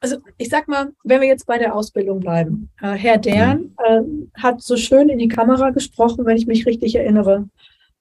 [0.00, 4.30] Also ich sag mal, wenn wir jetzt bei der Ausbildung bleiben, äh, Herr Dern mhm.
[4.36, 7.48] äh, hat so schön in die Kamera gesprochen, wenn ich mich richtig erinnere,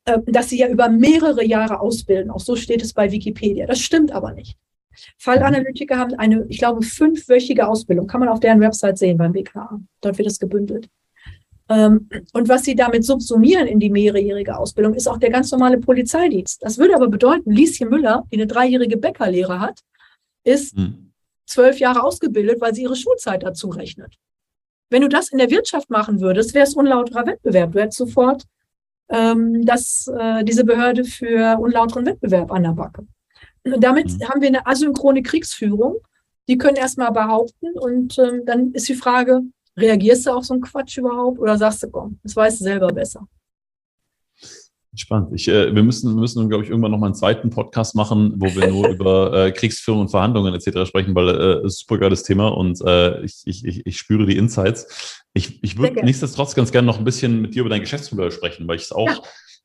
[0.06, 2.32] äh, dass sie ja über mehrere Jahre ausbilden.
[2.32, 3.66] Auch so steht es bei Wikipedia.
[3.66, 4.58] Das stimmt aber nicht.
[5.18, 8.08] Fallanalytiker haben eine, ich glaube, fünfwöchige Ausbildung.
[8.08, 9.80] Kann man auf deren Website sehen beim BKA.
[10.02, 10.88] Dort wird es gebündelt.
[11.68, 15.80] Ähm, und was sie damit subsumieren in die mehrjährige Ausbildung, ist auch der ganz normale
[15.80, 16.62] Polizeidienst.
[16.62, 19.80] Das würde aber bedeuten, Lieschen Müller, die eine dreijährige Bäckerlehre hat,
[20.44, 21.12] ist hm.
[21.48, 24.16] zwölf Jahre ausgebildet, weil sie ihre Schulzeit dazu rechnet.
[24.92, 27.72] Wenn du das in der Wirtschaft machen würdest, wäre es unlauterer Wettbewerb.
[27.72, 28.44] Du hättest sofort
[29.10, 33.08] ähm, das, äh, diese Behörde für unlauteren Wettbewerb an der Backe.
[33.64, 34.30] Und damit hm.
[34.30, 35.98] haben wir eine asynchrone Kriegsführung.
[36.48, 39.42] Die können erstmal behaupten und ähm, dann ist die Frage,
[39.78, 42.88] Reagierst du auf so einen Quatsch überhaupt oder sagst du, komm, das weißt du selber
[42.88, 43.28] besser?
[44.98, 45.34] Spannend.
[45.34, 48.36] Ich, äh, wir müssen, wir müssen, glaube ich, irgendwann noch mal einen zweiten Podcast machen,
[48.38, 50.88] wo wir nur über äh, Kriegsführung und Verhandlungen etc.
[50.88, 55.25] sprechen, weil äh, ist super geiles Thema und äh, ich, ich, ich spüre die Insights.
[55.36, 58.68] Ich, ich würde nichtsdestotrotz ganz gerne noch ein bisschen mit dir über dein Geschäftsmodell sprechen,
[58.68, 59.22] weil ich es auch ja.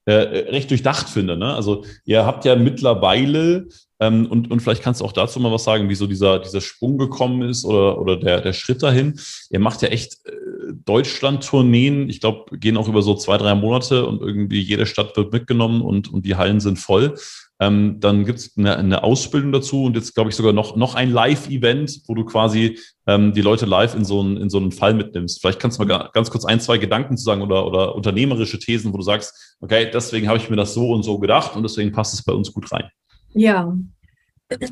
[0.06, 1.36] Äh, recht durchdacht finde.
[1.36, 1.54] Ne?
[1.54, 3.68] Also ihr habt ja mittlerweile
[4.00, 6.60] ähm, und, und vielleicht kannst du auch dazu mal was sagen, wie so dieser, dieser
[6.60, 9.20] Sprung gekommen ist oder, oder der, der Schritt dahin.
[9.50, 10.32] Ihr macht ja echt äh,
[10.86, 12.08] Deutschland-Tourneen.
[12.08, 15.82] Ich glaube, gehen auch über so zwei, drei Monate und irgendwie jede Stadt wird mitgenommen
[15.82, 17.14] und, und die Hallen sind voll.
[17.61, 20.94] Ähm, dann gibt es eine, eine Ausbildung dazu und jetzt glaube ich sogar noch, noch
[20.94, 24.72] ein Live-Event, wo du quasi ähm, die Leute live in so, einen, in so einen
[24.72, 25.40] Fall mitnimmst.
[25.40, 28.94] Vielleicht kannst du mal ganz kurz ein, zwei Gedanken zu sagen oder, oder unternehmerische Thesen,
[28.94, 31.92] wo du sagst, okay, deswegen habe ich mir das so und so gedacht und deswegen
[31.92, 32.88] passt es bei uns gut rein.
[33.34, 33.72] Ja,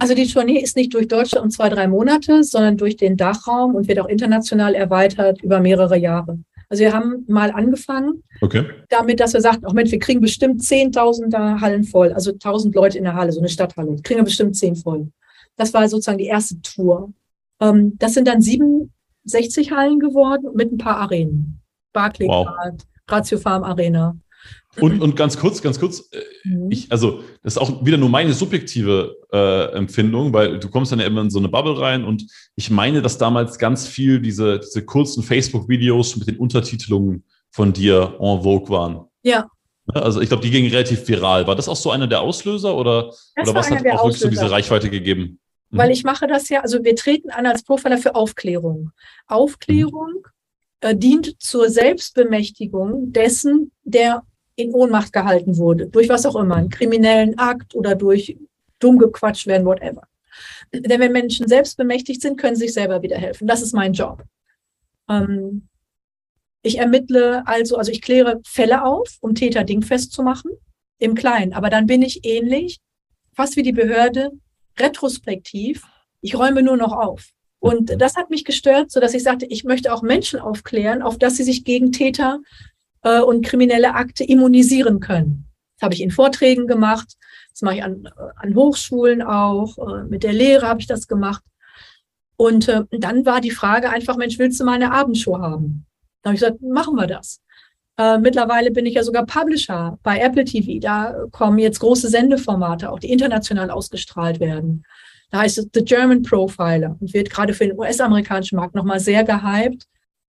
[0.01, 3.75] also die Tournee ist nicht durch Deutschland und zwei, drei Monate, sondern durch den Dachraum
[3.75, 6.39] und wird auch international erweitert über mehrere Jahre.
[6.69, 8.65] Also wir haben mal angefangen okay.
[8.91, 12.99] damit, dass wir sagten, auch Mensch, wir kriegen bestimmt 10.000 Hallen voll, also 1.000 Leute
[12.99, 15.11] in der Halle, so eine Stadthalle, kriegen wir bestimmt 10 voll.
[15.57, 17.13] Das war sozusagen die erste Tour.
[17.61, 21.61] Ähm, das sind dann 67 Hallen geworden mit ein paar Arenen.
[21.93, 22.87] Barclaycard, wow.
[23.09, 24.17] Ratio Farm Arena.
[24.81, 26.71] Und, und ganz kurz, ganz kurz, äh, mhm.
[26.71, 31.01] ich, also das ist auch wieder nur meine subjektive äh, Empfindung, weil du kommst dann
[31.01, 32.25] ja immer in so eine Bubble rein und
[32.57, 38.17] ich meine, dass damals ganz viel diese, diese kurzen Facebook-Videos mit den Untertitelungen von dir
[38.21, 39.07] en vogue waren.
[39.23, 39.49] Ja.
[39.95, 41.47] Ne, also ich glaube, die gingen relativ viral.
[41.47, 44.51] War das auch so einer der Auslöser oder, oder was hat auch wirklich so diese
[44.51, 45.41] Reichweite gegeben?
[45.71, 45.79] Mhm.
[45.79, 48.91] Weil ich mache das ja, also wir treten an als Profiler für Aufklärung.
[49.27, 50.89] Aufklärung mhm.
[50.89, 54.23] äh, dient zur Selbstbemächtigung dessen, der
[54.59, 58.37] in Ohnmacht gehalten wurde, durch was auch immer, einen kriminellen Akt oder durch
[58.81, 60.03] dumm gequatscht werden, whatever.
[60.73, 63.47] Denn wenn Menschen selbst bemächtigt sind, können sie sich selber wieder helfen.
[63.47, 64.25] Das ist mein Job.
[65.09, 65.69] Ähm,
[66.63, 70.51] ich ermittle also, also ich kläre Fälle auf, um Täter dingfest zu machen,
[70.99, 71.53] im Kleinen.
[71.53, 72.81] Aber dann bin ich ähnlich,
[73.35, 74.33] fast wie die Behörde,
[74.79, 75.85] retrospektiv.
[76.21, 77.31] Ich räume nur noch auf.
[77.61, 81.17] Und das hat mich gestört, so dass ich sagte, ich möchte auch Menschen aufklären, auf
[81.17, 82.41] dass sie sich gegen Täter
[83.03, 85.49] äh, und kriminelle Akte immunisieren können.
[85.77, 87.17] Das habe ich in Vorträgen gemacht,
[87.51, 91.09] das mache ich an, äh, an Hochschulen auch, äh, mit der Lehre habe ich das
[91.09, 91.43] gemacht.
[92.37, 95.87] Und äh, dann war die Frage einfach, Mensch, willst du mal eine Abendshow haben?
[96.23, 97.41] Da habe ich gesagt, machen wir das.
[97.99, 100.79] Äh, mittlerweile bin ich ja sogar Publisher bei Apple TV.
[100.81, 104.85] Da kommen jetzt große Sendeformate, auch die international ausgestrahlt werden.
[105.31, 109.25] Da heißt es The German Profiler und wird gerade für den US-amerikanischen Markt nochmal sehr
[109.25, 109.87] gehypt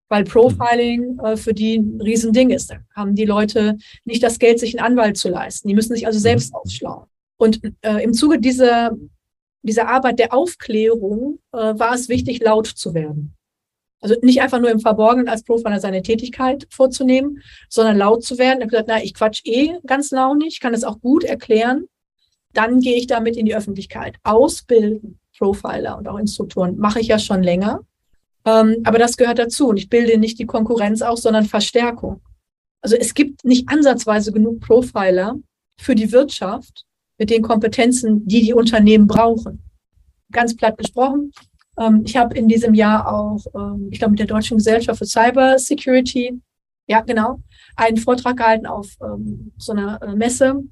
[0.08, 2.70] weil Profiling äh, für die ein Riesending ist.
[2.70, 5.68] Da haben die Leute nicht das Geld, sich einen Anwalt zu leisten.
[5.68, 6.56] Die müssen sich also selbst mhm.
[6.56, 7.06] aufschlauen.
[7.36, 8.92] Und äh, im Zuge dieser,
[9.62, 13.34] dieser Arbeit der Aufklärung äh, war es wichtig, laut zu werden.
[14.00, 18.58] Also nicht einfach nur im Verborgenen als Profiler seine Tätigkeit vorzunehmen, sondern laut zu werden.
[18.58, 21.86] Ich habe gesagt, na, ich quatsch eh ganz launig, kann es auch gut erklären.
[22.52, 24.16] Dann gehe ich damit in die Öffentlichkeit.
[24.22, 27.80] Ausbilden, Profiler und auch Instruktoren mache ich ja schon länger.
[28.46, 29.68] Ähm, aber das gehört dazu.
[29.68, 32.20] Und ich bilde nicht die Konkurrenz aus, sondern Verstärkung.
[32.80, 35.36] Also es gibt nicht ansatzweise genug Profiler
[35.78, 36.84] für die Wirtschaft
[37.18, 39.62] mit den Kompetenzen, die die Unternehmen brauchen.
[40.30, 41.32] Ganz platt gesprochen.
[41.78, 45.06] Ähm, ich habe in diesem Jahr auch, ähm, ich glaube, mit der Deutschen Gesellschaft für
[45.06, 46.40] Cyber Security,
[46.86, 47.40] ja, genau,
[47.74, 50.62] einen Vortrag gehalten auf ähm, so einer äh, Messe.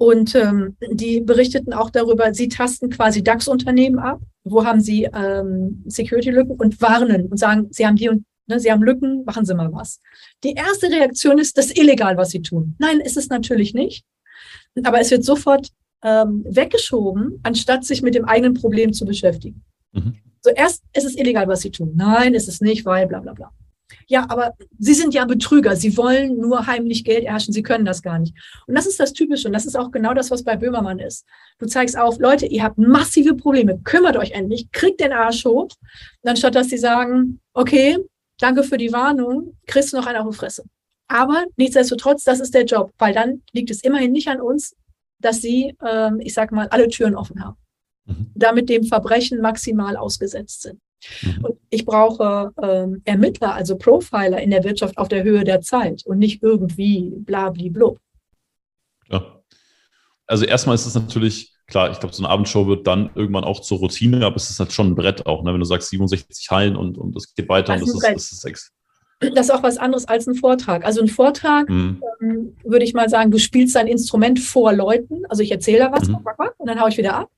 [0.00, 5.82] Und ähm, die berichteten auch darüber, sie tasten quasi DAX-Unternehmen ab wo haben Sie ähm,
[5.86, 9.54] Security-Lücken und warnen und sagen, Sie haben die und ne, Sie haben Lücken, machen Sie
[9.54, 10.00] mal was.
[10.44, 12.76] Die erste Reaktion ist, das ist illegal, was Sie tun.
[12.78, 14.04] Nein, ist es natürlich nicht.
[14.82, 15.68] Aber es wird sofort
[16.02, 19.62] ähm, weggeschoben, anstatt sich mit dem eigenen Problem zu beschäftigen.
[19.92, 20.16] Mhm.
[20.42, 21.92] So erst ist es illegal, was Sie tun.
[21.94, 23.52] Nein, ist es nicht, weil bla bla bla.
[24.06, 25.76] Ja, aber Sie sind ja Betrüger.
[25.76, 27.52] Sie wollen nur heimlich Geld erhaschen.
[27.52, 28.34] Sie können das gar nicht.
[28.66, 29.48] Und das ist das Typische.
[29.48, 31.26] Und das ist auch genau das, was bei Böhmermann ist.
[31.58, 33.80] Du zeigst auf, Leute, ihr habt massive Probleme.
[33.84, 34.70] Kümmert euch endlich.
[34.72, 35.68] Kriegt den Arsch hoch.
[36.22, 37.98] Und anstatt, dass sie sagen, okay,
[38.38, 40.64] danke für die Warnung, kriegst du noch einen auf die Fresse.
[41.08, 42.92] Aber nichtsdestotrotz, das ist der Job.
[42.98, 44.74] Weil dann liegt es immerhin nicht an uns,
[45.18, 47.56] dass sie, ähm, ich sag mal, alle Türen offen haben.
[48.06, 48.30] Mhm.
[48.34, 50.80] Damit dem Verbrechen maximal ausgesetzt sind.
[51.22, 51.44] Mhm.
[51.44, 56.04] Und ich brauche ähm, Ermittler, also Profiler in der Wirtschaft auf der Höhe der Zeit
[56.04, 57.98] und nicht irgendwie blabli-blub.
[59.08, 59.40] Ja.
[60.26, 63.60] Also erstmal ist es natürlich, klar, ich glaube, so eine Abendshow wird dann irgendwann auch
[63.60, 65.52] zur Routine, aber es ist halt schon ein Brett auch, ne?
[65.52, 68.52] wenn du sagst 67 Hallen und, und es geht weiter das und das ist, das
[68.52, 68.72] ist
[69.20, 70.84] das ist auch was anderes als ein Vortrag.
[70.84, 72.02] Also ein Vortrag, mhm.
[72.22, 75.26] ähm, würde ich mal sagen, du spielst dein Instrument vor Leuten.
[75.28, 76.18] Also ich erzähle da was mhm.
[76.56, 77.30] und dann haue ich wieder ab.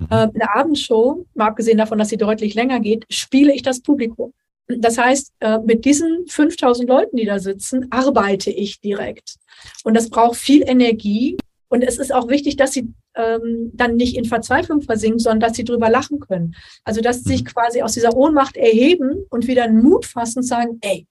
[0.00, 0.06] Mhm.
[0.10, 4.32] Äh, eine Abendshow, mal abgesehen davon, dass sie deutlich länger geht, spiele ich das Publikum.
[4.68, 9.36] Das heißt, äh, mit diesen 5000 Leuten, die da sitzen, arbeite ich direkt.
[9.84, 11.36] Und das braucht viel Energie.
[11.68, 15.56] Und es ist auch wichtig, dass sie ähm, dann nicht in Verzweiflung versinken, sondern dass
[15.56, 16.54] sie drüber lachen können.
[16.84, 17.48] Also, dass sie sich mhm.
[17.48, 21.06] quasi aus dieser Ohnmacht erheben und wieder einen Mut fassen und sagen, ey,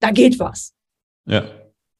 [0.00, 0.72] da geht was.
[1.26, 1.50] Ja.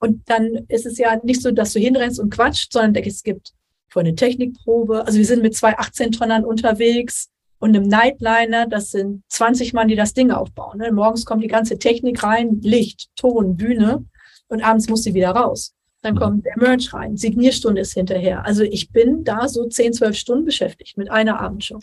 [0.01, 3.53] Und dann ist es ja nicht so, dass du hinrennst und quatscht, sondern es gibt
[3.89, 5.07] vor eine Technikprobe.
[5.07, 7.29] Also wir sind mit zwei 18-Tonnern unterwegs
[7.59, 10.79] und einem Nightliner, das sind 20 Mann, die das Ding aufbauen.
[10.79, 10.93] Ne?
[10.93, 14.05] Morgens kommt die ganze Technik rein, Licht, Ton, Bühne
[14.49, 15.75] und abends muss sie wieder raus.
[16.03, 16.19] Dann mhm.
[16.19, 18.45] kommt der Merch rein, Signierstunde ist hinterher.
[18.45, 21.81] Also ich bin da so 10, 12 Stunden beschäftigt mit einer Abendshow.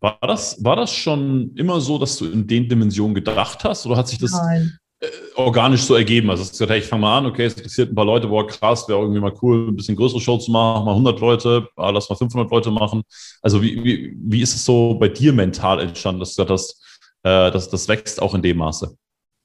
[0.00, 3.96] War das, war das schon immer so, dass du in den Dimensionen gedacht hast oder
[3.96, 4.77] hat sich das Nein.
[5.00, 6.28] Äh, organisch so ergeben?
[6.30, 8.88] Also, gesagt, hey, ich fange mal an, okay, es interessiert ein paar Leute, boah, krass,
[8.88, 12.08] wäre irgendwie mal cool, ein bisschen größere Show zu machen, mal 100 Leute, ah, lass
[12.08, 13.02] mal 500 Leute machen.
[13.40, 17.00] Also, wie, wie, wie ist es so bei dir mental entstanden, dass du gesagt hast,
[17.22, 18.96] äh, dass das wächst auch in dem Maße?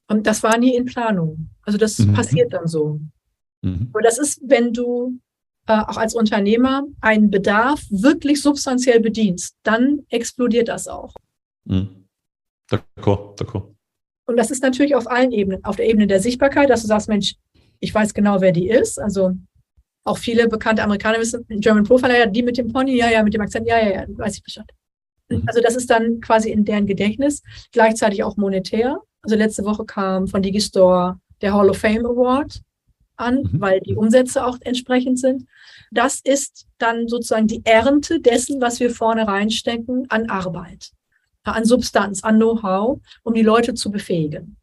[0.08, 1.50] Und das war nie in Planung.
[1.62, 2.14] Also, das mhm.
[2.14, 2.98] passiert dann so.
[3.62, 3.90] Mhm.
[3.92, 5.20] Aber das ist, wenn du
[5.66, 11.14] äh, auch als Unternehmer einen Bedarf wirklich substanziell bedienst, dann explodiert das auch.
[11.64, 12.06] Mhm.
[12.68, 13.73] D'accord, d'accord.
[14.26, 15.64] Und das ist natürlich auf allen Ebenen.
[15.64, 17.34] Auf der Ebene der Sichtbarkeit, dass du sagst, Mensch,
[17.80, 18.98] ich weiß genau, wer die ist.
[18.98, 19.32] Also
[20.04, 23.34] auch viele bekannte Amerikaner wissen, German Profiler, ja, die mit dem Pony, ja, ja, mit
[23.34, 24.70] dem Akzent, ja, ja, ja, weiß ich Bescheid.
[25.28, 25.42] Mhm.
[25.46, 28.98] Also das ist dann quasi in deren Gedächtnis, gleichzeitig auch monetär.
[29.22, 32.60] Also letzte Woche kam von Digistore der Hall of Fame Award
[33.16, 33.60] an, mhm.
[33.60, 35.46] weil die Umsätze auch entsprechend sind.
[35.90, 40.90] Das ist dann sozusagen die Ernte dessen, was wir vorne reinstecken an Arbeit
[41.52, 44.56] an Substanz, an Know-how, um die Leute zu befähigen.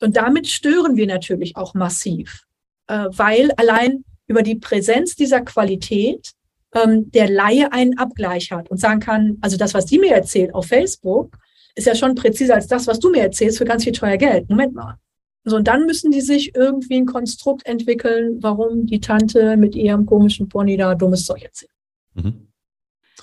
[0.00, 2.44] Und damit stören wir natürlich auch massiv,
[2.88, 6.32] äh, weil allein über die Präsenz dieser Qualität
[6.74, 10.54] ähm, der Laie einen Abgleich hat und sagen kann, also das, was die mir erzählt
[10.54, 11.36] auf Facebook,
[11.74, 14.48] ist ja schon präziser als das, was du mir erzählst für ganz viel teuer Geld.
[14.48, 14.98] Moment mal.
[15.44, 20.06] So, und dann müssen die sich irgendwie ein Konstrukt entwickeln, warum die Tante mit ihrem
[20.06, 21.70] komischen Pony da dummes Zeug erzählt.
[22.14, 22.48] Mhm.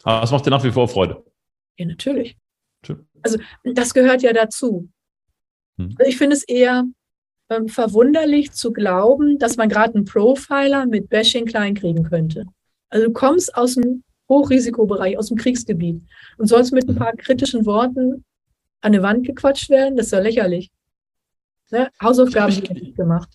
[0.04, 1.24] Aber das macht dir nach wie vor Freude.
[1.78, 2.38] Ja, natürlich.
[3.24, 4.90] Also das gehört ja dazu.
[5.78, 5.96] Hm.
[5.98, 6.86] Also ich finde es eher
[7.50, 12.46] ähm, verwunderlich zu glauben, dass man gerade einen Profiler mit Bashing kleinkriegen könnte.
[12.90, 16.02] Also du kommst aus dem Hochrisikobereich, aus dem Kriegsgebiet
[16.38, 18.24] und sollst mit ein paar kritischen Worten
[18.82, 19.98] an eine Wand gequatscht werden.
[19.98, 20.72] Das ist ja lächerlich.
[21.70, 21.90] Ne?
[22.02, 23.30] Hausaufgaben ich, gemacht.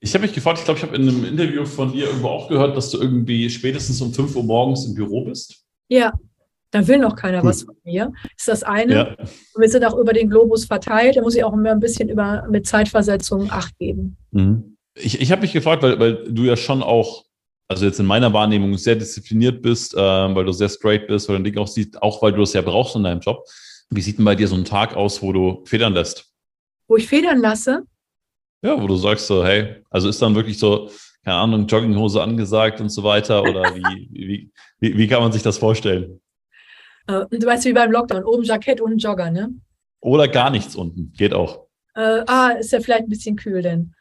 [0.00, 2.48] Ich habe mich gefragt, ich glaube, ich habe in einem Interview von dir irgendwo auch
[2.48, 5.64] gehört, dass du irgendwie spätestens um 5 Uhr morgens im Büro bist.
[5.88, 6.12] Ja,
[6.70, 8.12] da will noch keiner was von mir.
[8.36, 8.94] ist das eine.
[8.94, 9.16] Ja.
[9.54, 11.16] Und wir sind auch über den Globus verteilt.
[11.16, 14.16] Da muss ich auch immer ein bisschen über, mit Zeitversetzung Acht geben.
[14.32, 14.76] Mhm.
[14.94, 17.24] Ich, ich habe mich gefragt, weil, weil du ja schon auch,
[17.68, 21.38] also jetzt in meiner Wahrnehmung, sehr diszipliniert bist, äh, weil du sehr straight bist, weil
[21.38, 23.44] du Ding auch siehst, auch weil du es ja brauchst in deinem Job.
[23.90, 26.26] Wie sieht denn bei dir so ein Tag aus, wo du federn lässt?
[26.86, 27.84] Wo ich federn lasse?
[28.62, 30.90] Ja, wo du sagst so, hey, also ist dann wirklich so,
[31.24, 33.42] keine Ahnung, Jogginghose angesagt und so weiter?
[33.42, 34.50] Oder wie, wie,
[34.80, 36.20] wie, wie kann man sich das vorstellen?
[37.08, 39.52] Äh, du weißt, wie beim Lockdown, oben Jackett, unten Jogger, ne?
[40.00, 41.66] Oder gar nichts unten, geht auch.
[41.94, 43.92] Äh, ah, ist ja vielleicht ein bisschen kühl denn.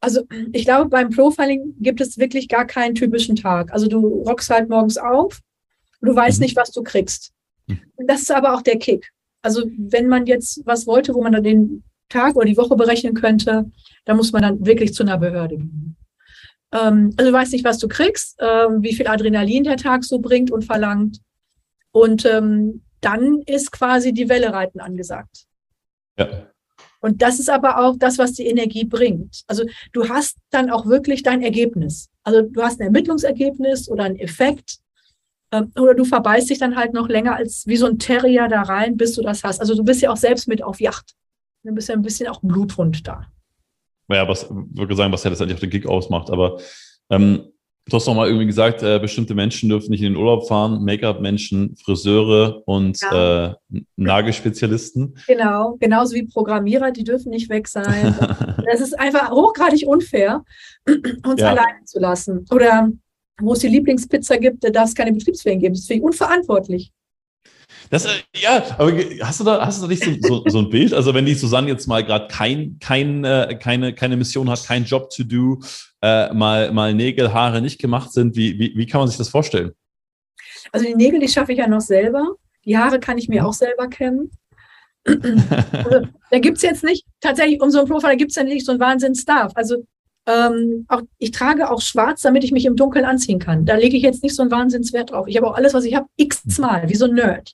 [0.00, 3.72] Also ich glaube, beim Profiling gibt es wirklich gar keinen typischen Tag.
[3.72, 5.40] Also du rockst halt morgens auf
[6.00, 6.44] und du weißt mhm.
[6.44, 7.32] nicht, was du kriegst.
[7.66, 7.80] Mhm.
[8.06, 9.10] Das ist aber auch der Kick.
[9.42, 13.14] Also wenn man jetzt was wollte, wo man dann den Tag oder die Woche berechnen
[13.14, 13.70] könnte,
[14.04, 15.96] dann muss man dann wirklich zu einer Behörde gehen.
[16.72, 20.18] Ähm, also du weißt nicht, was du kriegst, ähm, wie viel Adrenalin der Tag so
[20.18, 21.18] bringt und verlangt.
[21.92, 25.46] Und ähm, dann ist quasi die Welle reiten angesagt.
[26.18, 26.46] Ja.
[27.00, 29.42] Und das ist aber auch das, was die Energie bringt.
[29.46, 32.10] Also du hast dann auch wirklich dein Ergebnis.
[32.24, 34.78] Also du hast ein Ermittlungsergebnis oder einen Effekt.
[35.50, 38.62] Ähm, oder du verbeißt dich dann halt noch länger als wie so ein Terrier da
[38.62, 39.60] rein, bis du das hast.
[39.60, 41.14] Also du bist ja auch selbst mit auf Yacht.
[41.62, 43.26] Du bist ja ein bisschen auch Bluthund da.
[44.08, 46.30] Ja, was würde sagen, was ja letztendlich auf den Gig ausmacht.
[46.30, 46.60] Aber
[47.10, 47.52] ähm,
[47.88, 50.84] Du hast noch mal irgendwie gesagt, äh, bestimmte Menschen dürfen nicht in den Urlaub fahren,
[50.84, 53.46] Make-up-Menschen, Friseure und ja.
[53.46, 53.54] äh,
[53.96, 55.16] Nagelspezialisten.
[55.26, 58.14] Genau, genauso wie Programmierer, die dürfen nicht weg sein.
[58.70, 60.44] das ist einfach hochgradig unfair,
[60.86, 61.50] uns ja.
[61.50, 62.44] alleine zu lassen.
[62.52, 62.90] Oder
[63.40, 65.74] wo es die Lieblingspizza gibt, da darf es keine Betriebsferien geben.
[65.74, 66.92] Das finde ich unverantwortlich.
[67.88, 68.10] Das, äh,
[68.40, 70.92] ja, aber hast du da, hast du da nicht so, so, so ein Bild?
[70.92, 74.84] Also wenn die Susanne jetzt mal gerade kein, kein, äh, keine, keine Mission hat, kein
[74.84, 75.60] Job to do,
[76.02, 79.28] äh, mal, mal Nägel, Haare nicht gemacht sind, wie, wie, wie kann man sich das
[79.28, 79.72] vorstellen?
[80.72, 82.36] Also die Nägel, die schaffe ich ja noch selber.
[82.64, 84.30] Die Haare kann ich mir auch selber kämmen.
[85.06, 88.44] also, da gibt es jetzt nicht, tatsächlich, um so einen Profil, da gibt es ja
[88.44, 89.52] nicht so einen Wahnsinn-Staff.
[89.54, 89.84] Also
[90.26, 93.64] ähm, auch, ich trage auch schwarz, damit ich mich im Dunkeln anziehen kann.
[93.64, 95.26] Da lege ich jetzt nicht so einen Wahnsinnswert drauf.
[95.26, 97.52] Ich habe auch alles, was ich habe, x-mal, wie so ein Nerd.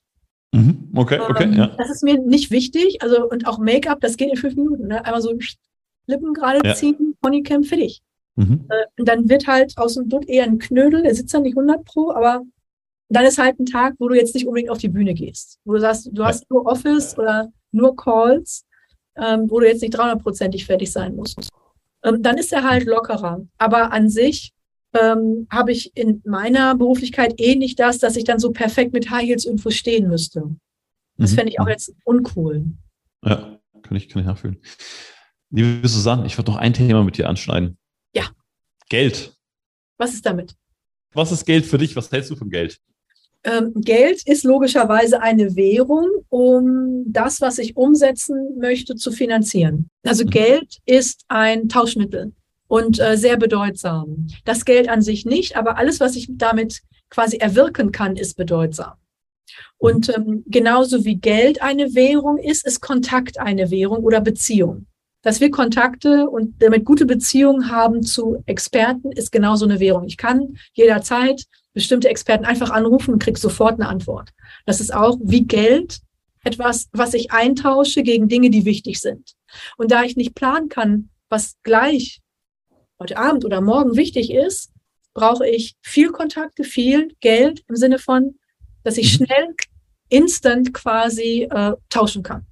[0.53, 0.91] Mhm.
[0.95, 1.67] Okay, okay, ähm, ja.
[1.77, 3.01] Das ist mir nicht wichtig.
[3.01, 4.87] Also, und auch Make-up, das geht in fünf Minuten.
[4.87, 5.03] Ne?
[5.03, 5.33] Einmal so
[6.07, 6.73] Lippen gerade Ja.
[6.73, 8.01] ziehen, Ponycam, fertig.
[8.37, 8.65] Mhm.
[8.69, 11.57] Äh, und dann wird halt aus dem Dutt eher ein Knödel, der sitzt dann nicht
[11.57, 12.43] 100 pro, aber
[13.09, 15.59] dann ist halt ein Tag, wo du jetzt nicht unbedingt auf die Bühne gehst.
[15.65, 18.65] Wo du sagst, du hast nur Office oder nur Calls,
[19.15, 21.49] ähm, wo du jetzt nicht 300-prozentig fertig sein musst.
[22.03, 23.45] Ähm, dann ist er halt lockerer.
[23.57, 24.53] Aber an sich
[24.93, 29.09] ähm, habe ich in meiner Beruflichkeit eh nicht das, dass ich dann so perfekt mit
[29.09, 30.43] High Heels irgendwo stehen müsste.
[31.17, 31.35] Das Mhm.
[31.35, 32.65] fände ich auch jetzt uncool.
[33.23, 34.57] Ja, kann ich, kann ich nachfühlen.
[35.49, 37.77] Liebe Susanne, ich würde noch ein Thema mit dir anschneiden.
[38.89, 39.33] Geld.
[39.97, 40.55] Was ist damit?
[41.13, 41.95] Was ist Geld für dich?
[41.95, 42.79] Was hältst du von Geld?
[43.43, 49.89] Ähm, Geld ist logischerweise eine Währung, um das, was ich umsetzen möchte, zu finanzieren.
[50.03, 50.29] Also Mhm.
[50.29, 52.33] Geld ist ein Tauschmittel
[52.67, 54.27] und äh, sehr bedeutsam.
[54.43, 58.93] Das Geld an sich nicht, aber alles, was ich damit quasi erwirken kann, ist bedeutsam.
[59.77, 64.87] Und ähm, genauso wie Geld eine Währung ist, ist Kontakt eine Währung oder Beziehung.
[65.27, 70.05] Dass wir Kontakte und damit gute Beziehungen haben zu Experten, ist genauso eine Währung.
[70.05, 74.29] Ich kann jederzeit bestimmte Experten einfach anrufen und kriege sofort eine Antwort.
[74.65, 75.99] Das ist auch wie Geld
[76.45, 79.33] etwas, was ich eintausche gegen Dinge, die wichtig sind.
[79.75, 82.21] Und da ich nicht planen kann, was gleich
[82.97, 84.71] heute Abend oder morgen wichtig ist,
[85.13, 88.35] brauche ich viel Kontakte, viel Geld im Sinne von,
[88.85, 89.25] dass ich Mhm.
[89.25, 89.55] schnell,
[90.07, 92.45] instant quasi äh, tauschen kann.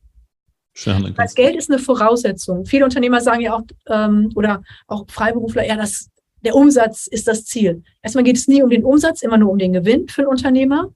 [1.15, 1.35] Kannst.
[1.35, 2.65] Geld ist eine Voraussetzung.
[2.65, 6.09] Viele Unternehmer sagen ja auch, ähm, oder auch Freiberufler, ja, das,
[6.41, 7.81] der Umsatz ist das Ziel.
[8.03, 10.93] Erstmal geht es nie um den Umsatz, immer nur um den Gewinn für einen Unternehmer.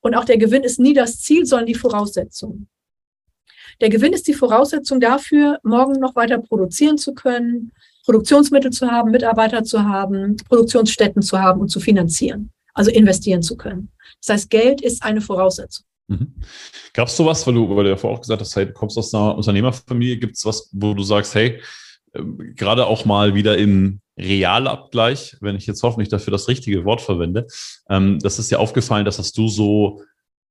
[0.00, 2.68] Und auch der Gewinn ist nie das Ziel, sondern die Voraussetzung.
[3.80, 7.72] Der Gewinn ist die Voraussetzung dafür, morgen noch weiter produzieren zu können,
[8.04, 13.56] Produktionsmittel zu haben, Mitarbeiter zu haben, Produktionsstätten zu haben und zu finanzieren, also investieren zu
[13.56, 13.90] können.
[14.20, 15.84] Das heißt, Geld ist eine Voraussetzung.
[16.10, 16.34] Mhm.
[16.92, 18.98] Gab es sowas, weil du, weil du ja vorher auch gesagt hast, hey, du kommst
[18.98, 21.60] aus einer Unternehmerfamilie, gibt es was, wo du sagst, hey,
[22.14, 27.00] ähm, gerade auch mal wieder im Realabgleich, wenn ich jetzt hoffentlich dafür das richtige Wort
[27.00, 27.46] verwende,
[27.88, 30.02] ähm, das ist dir aufgefallen, dass hast du so,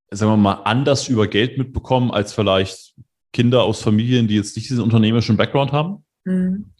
[0.09, 2.95] sagen wir mal, anders über Geld mitbekommen als vielleicht
[3.33, 6.05] Kinder aus Familien, die jetzt nicht diesen unternehmerischen Background haben?
[6.23, 6.71] Mhm.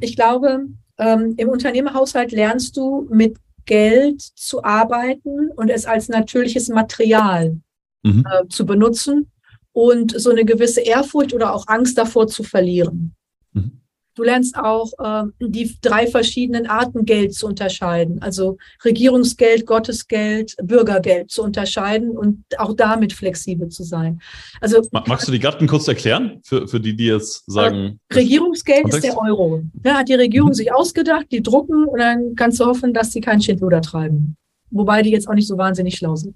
[0.00, 3.36] Ich glaube, ähm, im Unternehmerhaushalt lernst du mit
[3.66, 7.60] Geld zu arbeiten und es als natürliches Material
[8.08, 8.24] Mhm.
[8.30, 9.30] äh, zu benutzen
[9.72, 13.14] und so eine gewisse Ehrfurcht oder auch Angst davor zu verlieren.
[13.52, 13.72] Mhm.
[14.14, 21.30] Du lernst auch ähm, die drei verschiedenen Arten Geld zu unterscheiden, also Regierungsgeld, Gottesgeld, Bürgergeld
[21.30, 24.20] zu unterscheiden und auch damit flexibel zu sein.
[24.60, 28.82] Also Ma- Magst du die Gatten kurz erklären, für, für die, die jetzt sagen, Regierungsgeld
[28.82, 29.04] Kontext?
[29.06, 29.62] ist der Euro.
[29.84, 30.54] Ja, hat die Regierung Mhm.
[30.54, 34.36] sich ausgedacht, die drucken und dann kannst du hoffen, dass sie keinen Schindluder treiben.
[34.70, 36.34] Wobei die jetzt auch nicht so wahnsinnig schlau sind.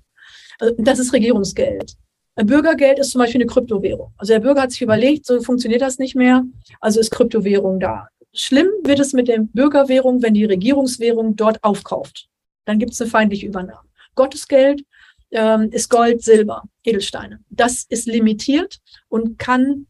[0.62, 1.96] Also das ist Regierungsgeld.
[2.36, 4.12] Bürgergeld ist zum Beispiel eine Kryptowährung.
[4.16, 6.44] Also der Bürger hat sich überlegt, so funktioniert das nicht mehr,
[6.80, 8.06] also ist Kryptowährung da.
[8.32, 12.28] Schlimm wird es mit der Bürgerwährung, wenn die Regierungswährung dort aufkauft.
[12.64, 13.88] Dann gibt es eine feindliche Übernahme.
[14.14, 14.84] Gottesgeld
[15.32, 17.40] ähm, ist Gold, Silber, Edelsteine.
[17.50, 19.88] Das ist limitiert und kann,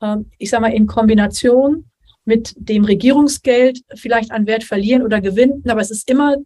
[0.00, 1.84] ähm, ich sage mal, in Kombination
[2.24, 6.36] mit dem Regierungsgeld vielleicht an Wert verlieren oder gewinnen, aber es ist immer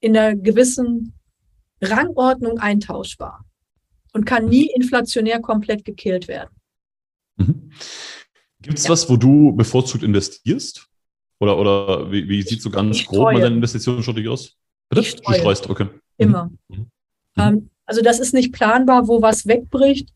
[0.00, 1.12] in einer gewissen
[1.82, 3.44] Rangordnung eintauschbar
[4.12, 6.50] und kann nie inflationär komplett gekillt werden.
[7.36, 7.70] Mhm.
[8.62, 8.90] Gibt es Ja.
[8.90, 10.86] was, wo du bevorzugt investierst?
[11.38, 14.56] Oder, oder wie, wie sieht so ganz grob mal deine Investitionsstrategie aus?
[14.90, 15.00] Bitte?
[15.02, 15.34] Ich streue.
[15.36, 15.86] Du streust, okay.
[16.18, 16.50] Immer.
[16.68, 16.90] Mhm.
[17.38, 20.10] Ähm, also das ist nicht planbar, wo was wegbricht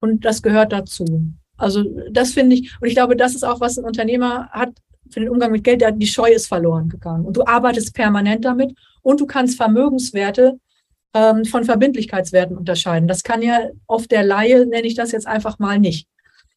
[0.00, 1.32] und das gehört dazu.
[1.56, 4.74] Also das finde ich, und ich glaube, das ist auch, was ein Unternehmer hat
[5.08, 7.24] für den Umgang mit Geld, der- die Scheu ist verloren gegangen.
[7.24, 10.58] Und du arbeitest permanent damit und du kannst Vermögenswerte
[11.16, 13.08] ähm, von Verbindlichkeitswerten unterscheiden.
[13.08, 16.06] Das kann ja oft der Laie, nenne ich das jetzt einfach mal nicht.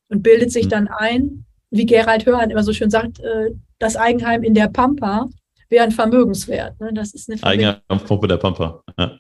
[0.10, 0.70] Und bildet sich Mhm.
[0.70, 5.28] dann ein, wie Gerald Hörhan immer so schön sagt, äh, das Eigenheim in der Pampa
[5.70, 6.80] wäre ein Vermögenswert.
[6.80, 6.92] Ne?
[6.94, 8.84] Das ist eine Eigener Pumpe der Pampa.
[8.98, 9.18] Ja.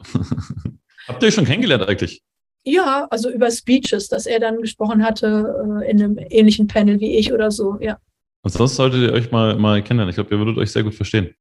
[1.07, 2.21] Habt ihr euch schon kennengelernt eigentlich?
[2.65, 7.17] Ja, also über Speeches, dass er dann gesprochen hatte äh, in einem ähnlichen Panel wie
[7.17, 7.97] ich oder so, ja.
[8.43, 10.09] Ansonsten solltet ihr euch mal, mal kennenlernen.
[10.09, 11.33] Ich glaube, ihr würdet euch sehr gut verstehen.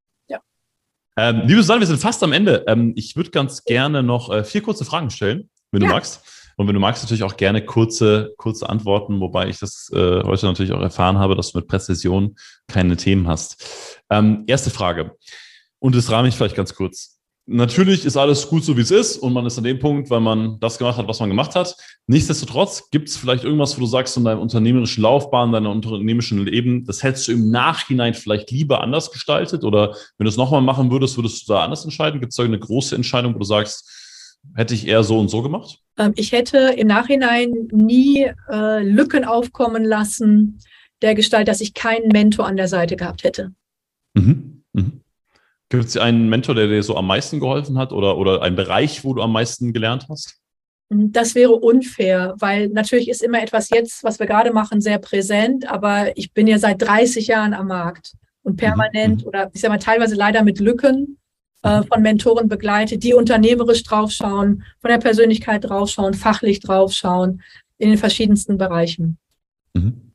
[1.20, 2.64] Ähm, liebe Susanne, wir sind fast am Ende.
[2.68, 5.92] Ähm, ich würde ganz gerne noch äh, vier kurze Fragen stellen, wenn du Ja.
[5.92, 6.22] magst.
[6.56, 10.46] Und wenn du magst, natürlich auch gerne kurze, kurze Antworten, wobei ich das äh, heute
[10.46, 12.36] natürlich auch erfahren habe, dass du mit Präzision
[12.68, 14.00] keine Themen hast.
[14.10, 15.12] Ähm, erste Frage.
[15.80, 17.17] Und das rahme ich vielleicht ganz kurz.
[17.50, 20.20] Natürlich ist alles gut so, wie es ist, und man ist an dem Punkt, weil
[20.20, 21.74] man das gemacht hat, was man gemacht hat.
[22.06, 26.84] Nichtsdestotrotz gibt es vielleicht irgendwas, wo du sagst, in deinem unternehmerischen Laufbahn, deinem unternehmerischen Leben,
[26.84, 29.64] das hättest du im Nachhinein vielleicht lieber anders gestaltet?
[29.64, 32.20] Oder wenn du es nochmal machen würdest, würdest du da anders entscheiden?
[32.20, 35.40] Gibt es da eine große Entscheidung, wo du sagst, hätte ich eher so und so
[35.40, 35.78] gemacht?
[35.96, 40.58] Ähm, ich hätte im Nachhinein nie äh, Lücken aufkommen lassen,
[41.00, 43.52] der Gestalt, dass ich keinen Mentor an der Seite gehabt hätte.
[44.12, 44.64] Mhm.
[44.74, 45.00] Mhm.
[45.70, 49.04] Gibt es einen Mentor, der dir so am meisten geholfen hat oder, oder einen Bereich,
[49.04, 50.38] wo du am meisten gelernt hast?
[50.90, 55.68] Das wäre unfair, weil natürlich ist immer etwas jetzt, was wir gerade machen, sehr präsent,
[55.68, 58.56] aber ich bin ja seit 30 Jahren am Markt und mhm.
[58.56, 59.28] permanent mhm.
[59.28, 61.18] oder ich sage mal teilweise leider mit Lücken
[61.62, 67.42] äh, von Mentoren begleitet, die unternehmerisch draufschauen, von der Persönlichkeit draufschauen, fachlich draufschauen,
[67.76, 69.18] in den verschiedensten Bereichen.
[69.74, 70.12] Mhm.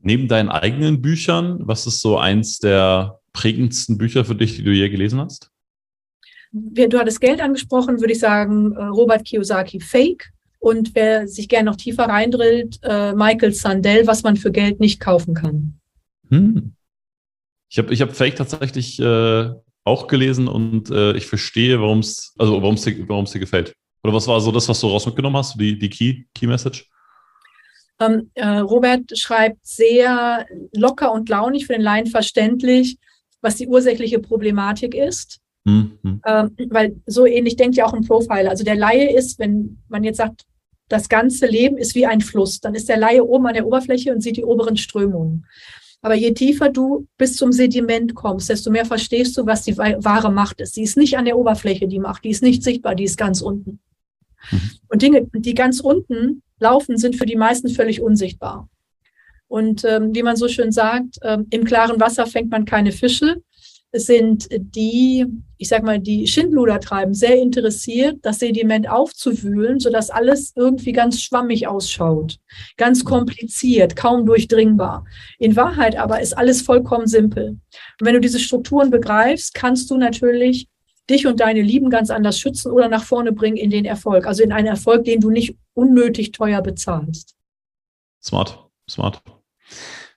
[0.00, 4.72] Neben deinen eigenen Büchern, was ist so eins der prägendsten Bücher für dich, die du
[4.72, 5.50] je gelesen hast?
[6.52, 10.30] Du hattest Geld angesprochen, würde ich sagen, äh, Robert Kiyosaki Fake.
[10.60, 14.98] Und wer sich gerne noch tiefer reindrillt, äh, Michael Sandel, was man für Geld nicht
[14.98, 15.78] kaufen kann.
[16.30, 16.74] Hm.
[17.68, 19.50] Ich habe ich hab Fake tatsächlich äh,
[19.82, 23.74] auch gelesen und äh, ich verstehe, warum es also warum es dir, warum's dir gefällt.
[24.02, 26.88] Oder was war so das, was du raus mitgenommen hast, die, die Key, Key Message?
[28.00, 32.98] Ähm, äh, Robert schreibt sehr locker und launig, für den Laien verständlich,
[33.44, 35.38] was die ursächliche Problematik ist.
[35.64, 36.20] Mhm.
[36.26, 38.50] Ähm, weil so ähnlich denkt ja auch ein Profiler.
[38.50, 40.44] Also der Laie ist, wenn man jetzt sagt,
[40.88, 44.12] das ganze Leben ist wie ein Fluss, dann ist der Laie oben an der Oberfläche
[44.12, 45.46] und sieht die oberen Strömungen.
[46.02, 50.30] Aber je tiefer du bis zum Sediment kommst, desto mehr verstehst du, was die wahre
[50.30, 50.76] Macht ist.
[50.76, 53.40] Die ist nicht an der Oberfläche, die Macht, die ist nicht sichtbar, die ist ganz
[53.40, 53.80] unten.
[54.50, 54.70] Mhm.
[54.88, 58.68] Und Dinge, die ganz unten laufen, sind für die meisten völlig unsichtbar.
[59.48, 63.36] Und ähm, wie man so schön sagt, ähm, im klaren Wasser fängt man keine Fische.
[63.94, 65.24] Es sind die,
[65.56, 71.22] ich sag mal, die Schindluder treiben, sehr interessiert, das Sediment aufzuwühlen, sodass alles irgendwie ganz
[71.22, 72.38] schwammig ausschaut,
[72.76, 75.04] ganz kompliziert, kaum durchdringbar.
[75.38, 77.50] In Wahrheit aber ist alles vollkommen simpel.
[77.50, 77.60] Und
[78.00, 80.66] wenn du diese Strukturen begreifst, kannst du natürlich
[81.08, 84.26] dich und deine Lieben ganz anders schützen oder nach vorne bringen in den Erfolg.
[84.26, 87.36] Also in einen Erfolg, den du nicht unnötig teuer bezahlst.
[88.20, 89.22] Smart, smart.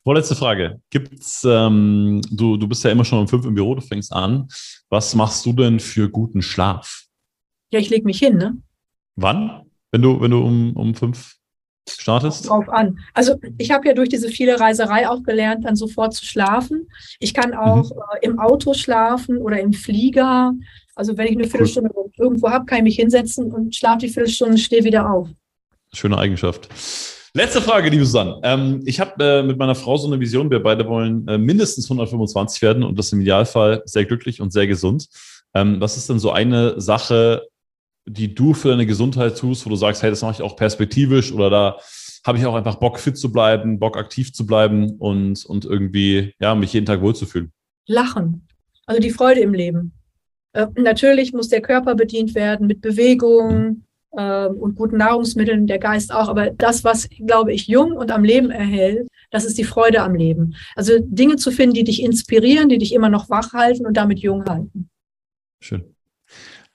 [0.03, 0.82] Vorletzte Frage.
[0.89, 4.47] Gibt's, ähm, du, du bist ja immer schon um fünf im Büro, du fängst an.
[4.89, 7.03] Was machst du denn für guten Schlaf?
[7.72, 8.57] Ja, ich lege mich hin, ne?
[9.15, 9.63] Wann?
[9.91, 11.36] Wenn du, wenn du um, um fünf
[11.89, 12.47] startest?
[12.47, 12.99] Drauf an.
[13.13, 16.88] Also ich habe ja durch diese viele Reiserei auch gelernt, dann sofort zu schlafen.
[17.20, 18.01] Ich kann auch mhm.
[18.22, 20.53] äh, im Auto schlafen oder im Flieger.
[20.95, 22.11] Also wenn ich eine Viertelstunde cool.
[22.18, 25.30] irgendwo habe, kann ich mich hinsetzen und schlafe die Viertelstunde und stehe wieder auf.
[25.93, 26.70] Schöne Eigenschaft.
[27.38, 28.39] Letzte Frage, liebe Susanne.
[28.41, 30.49] Ähm, ich habe äh, mit meiner Frau so eine Vision.
[30.49, 34.65] Wir beide wollen äh, mindestens 125 werden und das im Idealfall sehr glücklich und sehr
[34.65, 35.07] gesund.
[35.53, 37.43] Ähm, was ist denn so eine Sache,
[38.07, 41.31] die du für deine Gesundheit tust, wo du sagst, hey, das mache ich auch perspektivisch
[41.31, 41.77] oder da
[42.25, 46.33] habe ich auch einfach Bock, fit zu bleiben, Bock, aktiv zu bleiben und, und irgendwie,
[46.39, 47.51] ja, mich jeden Tag wohlzufühlen?
[47.85, 48.47] Lachen.
[48.88, 49.91] Also die Freude im Leben.
[50.53, 56.14] Äh, natürlich muss der Körper bedient werden mit Bewegung, äh, und guten Nahrungsmitteln, der Geist
[56.14, 56.28] auch.
[56.30, 60.16] Aber das, was, glaube ich, jung und am Leben erhält, das ist die Freude am
[60.16, 60.55] Leben.
[60.76, 64.20] Also Dinge zu finden, die dich inspirieren, die dich immer noch wach halten und damit
[64.20, 64.89] jung halten.
[65.60, 65.84] Schön.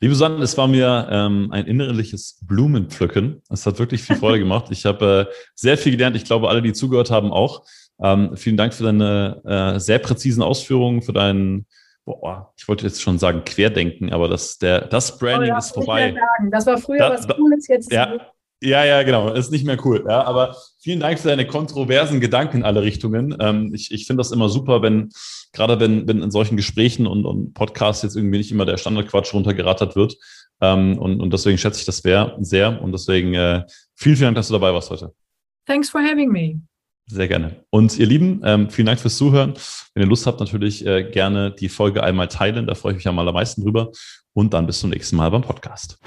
[0.00, 3.40] Liebe Susanne, es war mir ähm, ein innerliches Blumenpflücken.
[3.48, 4.66] Es hat wirklich viel Freude gemacht.
[4.70, 6.16] Ich habe äh, sehr viel gelernt.
[6.16, 7.64] Ich glaube, alle, die zugehört haben, auch.
[8.02, 11.66] Ähm, vielen Dank für deine äh, sehr präzisen Ausführungen, für deinen
[12.04, 16.14] boah, ich wollte jetzt schon sagen Querdenken, aber das, der, das Branding oh, ist vorbei.
[16.50, 18.18] Das war früher da, was Cooles, jetzt ja,
[18.62, 20.04] ja, ja, genau, ist nicht mehr cool.
[20.06, 23.36] Ja, aber vielen Dank für deine kontroversen Gedanken in alle Richtungen.
[23.40, 25.10] Ähm, ich ich finde das immer super, wenn,
[25.52, 29.34] gerade wenn, wenn in solchen Gesprächen und, und Podcasts jetzt irgendwie nicht immer der Standardquatsch
[29.34, 30.16] runtergerattert wird.
[30.60, 32.80] Ähm, und, und deswegen schätze ich das sehr.
[32.80, 33.64] Und deswegen äh,
[33.96, 35.12] vielen, vielen Dank, dass du dabei warst heute.
[35.66, 36.60] Thanks for having me.
[37.06, 37.64] Sehr gerne.
[37.70, 39.54] Und ihr Lieben, ähm, vielen Dank fürs Zuhören.
[39.94, 42.66] Wenn ihr Lust habt, natürlich äh, gerne die Folge einmal teilen.
[42.66, 43.90] Da freue ich mich am allermeisten drüber.
[44.32, 45.98] Und dann bis zum nächsten Mal beim Podcast.